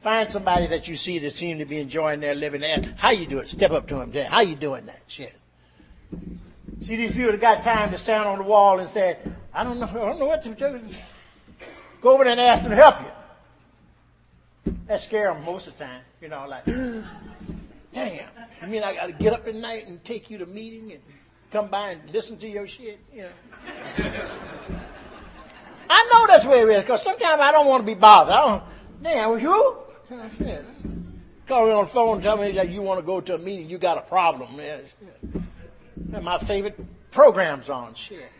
[0.00, 2.64] Find somebody that you see that seem to be enjoying their living.
[2.64, 3.48] Ask how you do it.
[3.48, 4.12] Step up to them.
[4.12, 5.36] Say, How you doing that shit?
[6.82, 9.18] See these people that got time to stand on the wall and say,
[9.52, 10.80] I don't know, I don't know what to do.
[12.00, 14.74] Go over there and ask them to help you.
[14.86, 16.00] That scare them most of the time.
[16.22, 16.64] You know, like,
[17.92, 18.28] Damn.
[18.62, 21.00] You mean I got to get up at night and take you to meeting and
[21.50, 23.00] come by and listen to your shit?
[23.12, 23.28] You
[23.98, 24.79] know.
[25.92, 28.32] I know that's where it is because sometimes I don't want to be bothered.
[28.32, 28.62] I don't,
[29.02, 29.76] damn, you?
[31.48, 33.38] Call me on the phone and tell me that you want to go to a
[33.38, 34.56] meeting, you got a problem.
[34.56, 34.82] Man.
[36.22, 36.78] My favorite
[37.10, 37.94] program's on.
[37.94, 38.30] Shit.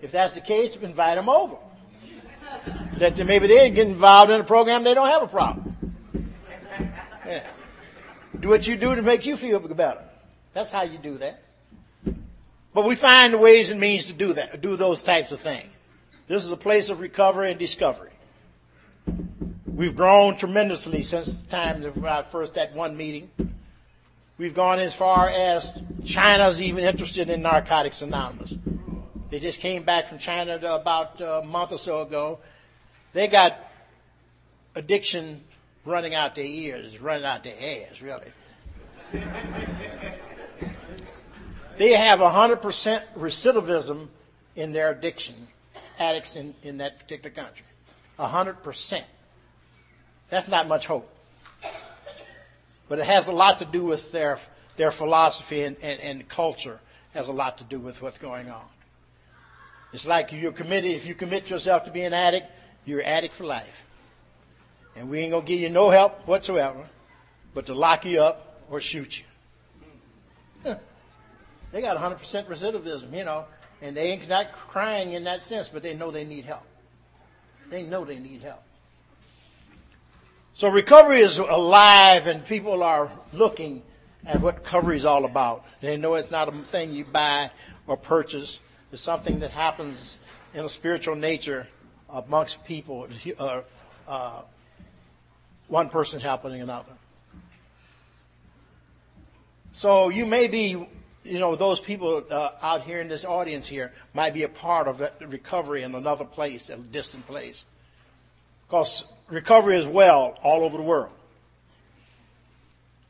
[0.00, 1.56] if that's the case, invite them over.
[2.96, 5.76] That maybe they get involved in a program, they don't have a problem.
[7.26, 7.46] Yeah.
[8.40, 10.02] Do what you do to make you feel better.
[10.54, 11.43] That's how you do that.
[12.74, 15.70] But we find ways and means to do that, do those types of things.
[16.26, 18.10] This is a place of recovery and discovery.
[19.66, 23.30] We've grown tremendously since the time of our first at one meeting.
[24.36, 25.70] We've gone as far as
[26.04, 28.54] China's even interested in Narcotics Anonymous.
[29.30, 32.40] They just came back from China about a month or so ago.
[33.12, 33.56] They got
[34.74, 35.42] addiction
[35.84, 38.32] running out their ears, running out their ass, really.
[41.78, 44.08] they have 100% recidivism
[44.56, 45.48] in their addiction,
[45.98, 47.66] addicts in, in that particular country.
[48.18, 49.02] 100%.
[50.28, 51.10] That's not much hope.
[52.88, 54.38] But it has a lot to do with their,
[54.76, 56.80] their philosophy and, and, and culture
[57.14, 58.64] has a lot to do with what's going on.
[59.92, 62.46] It's like you're committed, if you commit yourself to be an addict,
[62.84, 63.84] you're an addict for life.
[64.96, 66.88] And we ain't gonna give you no help whatsoever,
[67.54, 69.22] but to lock you up or shoot
[70.64, 70.74] you.
[71.74, 73.46] They got 100% recidivism, you know,
[73.82, 76.62] and they ain't not crying in that sense, but they know they need help.
[77.68, 78.62] They know they need help.
[80.54, 83.82] So recovery is alive and people are looking
[84.24, 85.64] at what recovery is all about.
[85.80, 87.50] They know it's not a thing you buy
[87.88, 88.60] or purchase.
[88.92, 90.20] It's something that happens
[90.54, 91.66] in a spiritual nature
[92.08, 93.62] amongst people, uh,
[94.06, 94.42] uh,
[95.66, 96.92] one person helping another.
[99.72, 100.86] So you may be,
[101.24, 104.86] you know, those people uh, out here in this audience here might be a part
[104.86, 107.64] of that recovery in another place, a distant place.
[108.68, 111.12] Because recovery is well all over the world.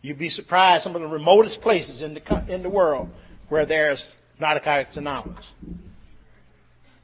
[0.01, 3.11] You'd be surprised some of the remotest places in the, in the world
[3.49, 5.51] where there's Narcotics Anonymous.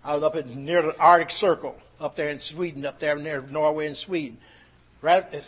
[0.04, 3.40] I was up in, near the Arctic Circle, up there in Sweden, up there near
[3.42, 4.38] Norway and Sweden.
[5.02, 5.42] Right, I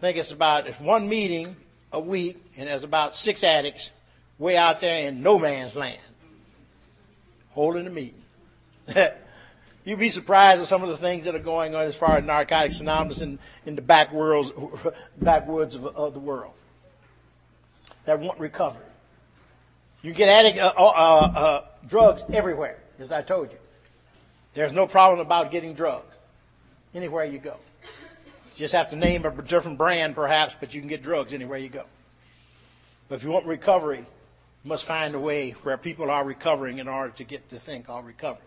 [0.00, 1.56] think it's about it's one meeting
[1.92, 3.90] a week, and there's about six addicts
[4.38, 6.00] way out there in no man's land,
[7.50, 8.22] holding a meeting.
[9.84, 12.24] You'd be surprised at some of the things that are going on as far as
[12.24, 14.52] Narcotics Anonymous in, in the back worlds,
[15.20, 16.52] backwoods of, of the world
[18.04, 18.82] that want recovery.
[20.02, 23.58] You get addict, uh, uh, uh, drugs everywhere, as I told you.
[24.54, 26.14] There's no problem about getting drugs
[26.94, 27.56] anywhere you go.
[28.54, 31.58] You just have to name a different brand perhaps, but you can get drugs anywhere
[31.58, 31.84] you go.
[33.08, 34.06] But if you want recovery,
[34.66, 38.02] must find a way where people are recovering in order to get to think I'll
[38.02, 38.40] recover.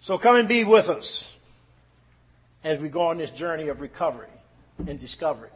[0.00, 1.32] So come and be with us
[2.62, 4.28] as we go on this journey of recovery
[4.86, 5.50] and discovery.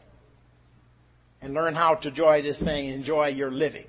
[1.40, 3.86] And learn how to enjoy this thing, enjoy your living.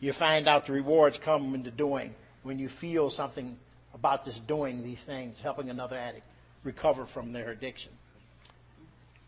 [0.00, 2.14] You find out the rewards come into doing
[2.44, 3.58] when you feel something
[3.92, 6.26] about this doing these things, helping another addict
[6.62, 7.92] recover from their addiction.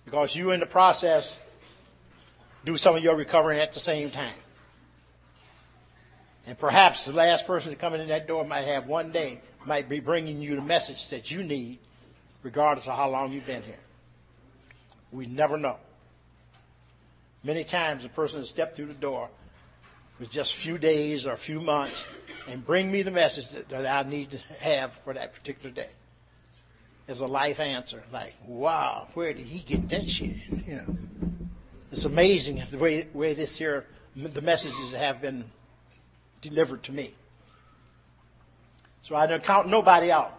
[0.06, 1.36] Because you in the process
[2.64, 4.34] do some of your recovering at the same time.
[6.46, 9.88] And perhaps the last person to come in that door might have one day might
[9.88, 11.78] be bringing you the message that you need,
[12.44, 13.80] regardless of how long you've been here.
[15.10, 15.78] We never know.
[17.42, 19.28] Many times a person has stepped through the door
[20.20, 22.04] with just a few days or a few months
[22.48, 25.90] and bring me the message that, that I need to have for that particular day.
[27.08, 30.36] As a life answer, like, wow, where did he get that shit?
[30.66, 30.96] You know,
[31.92, 33.86] it's amazing the way, way this here,
[34.16, 35.44] the messages have been
[36.40, 37.14] delivered to me.
[39.02, 40.32] So I don't count nobody out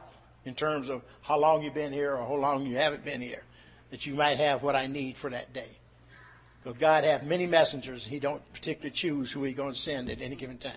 [0.46, 3.44] in terms of how long you've been here or how long you haven't been here,
[3.92, 5.70] that you might have what I need for that day.
[6.64, 10.22] Because God has many messengers, He don't particularly choose who He's going to send at
[10.22, 10.74] any given time.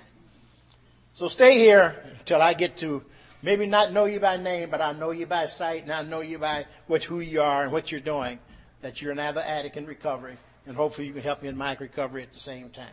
[1.12, 3.02] So stay here until I get to
[3.42, 6.20] maybe not know you by name, but I know you by sight and I know
[6.20, 8.38] you by what who you are and what you're doing.
[8.82, 12.22] That you're another addict in recovery, and hopefully you can help me in my recovery
[12.22, 12.86] at the same time.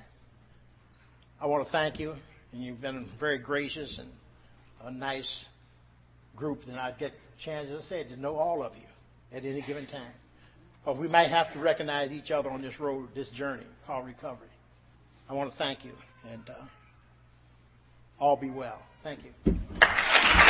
[1.40, 2.16] I want to thank you,
[2.52, 4.10] and you've been very gracious and
[4.84, 5.46] a nice
[6.36, 9.44] group, And I'd get chances, chance, as I said, to know all of you at
[9.46, 10.14] any given time.
[10.86, 14.48] But we might have to recognize each other on this road, this journey called recovery.
[15.30, 15.92] I want to thank you,
[16.32, 16.54] and uh,
[18.20, 18.82] all be well.
[19.04, 20.47] Thank you.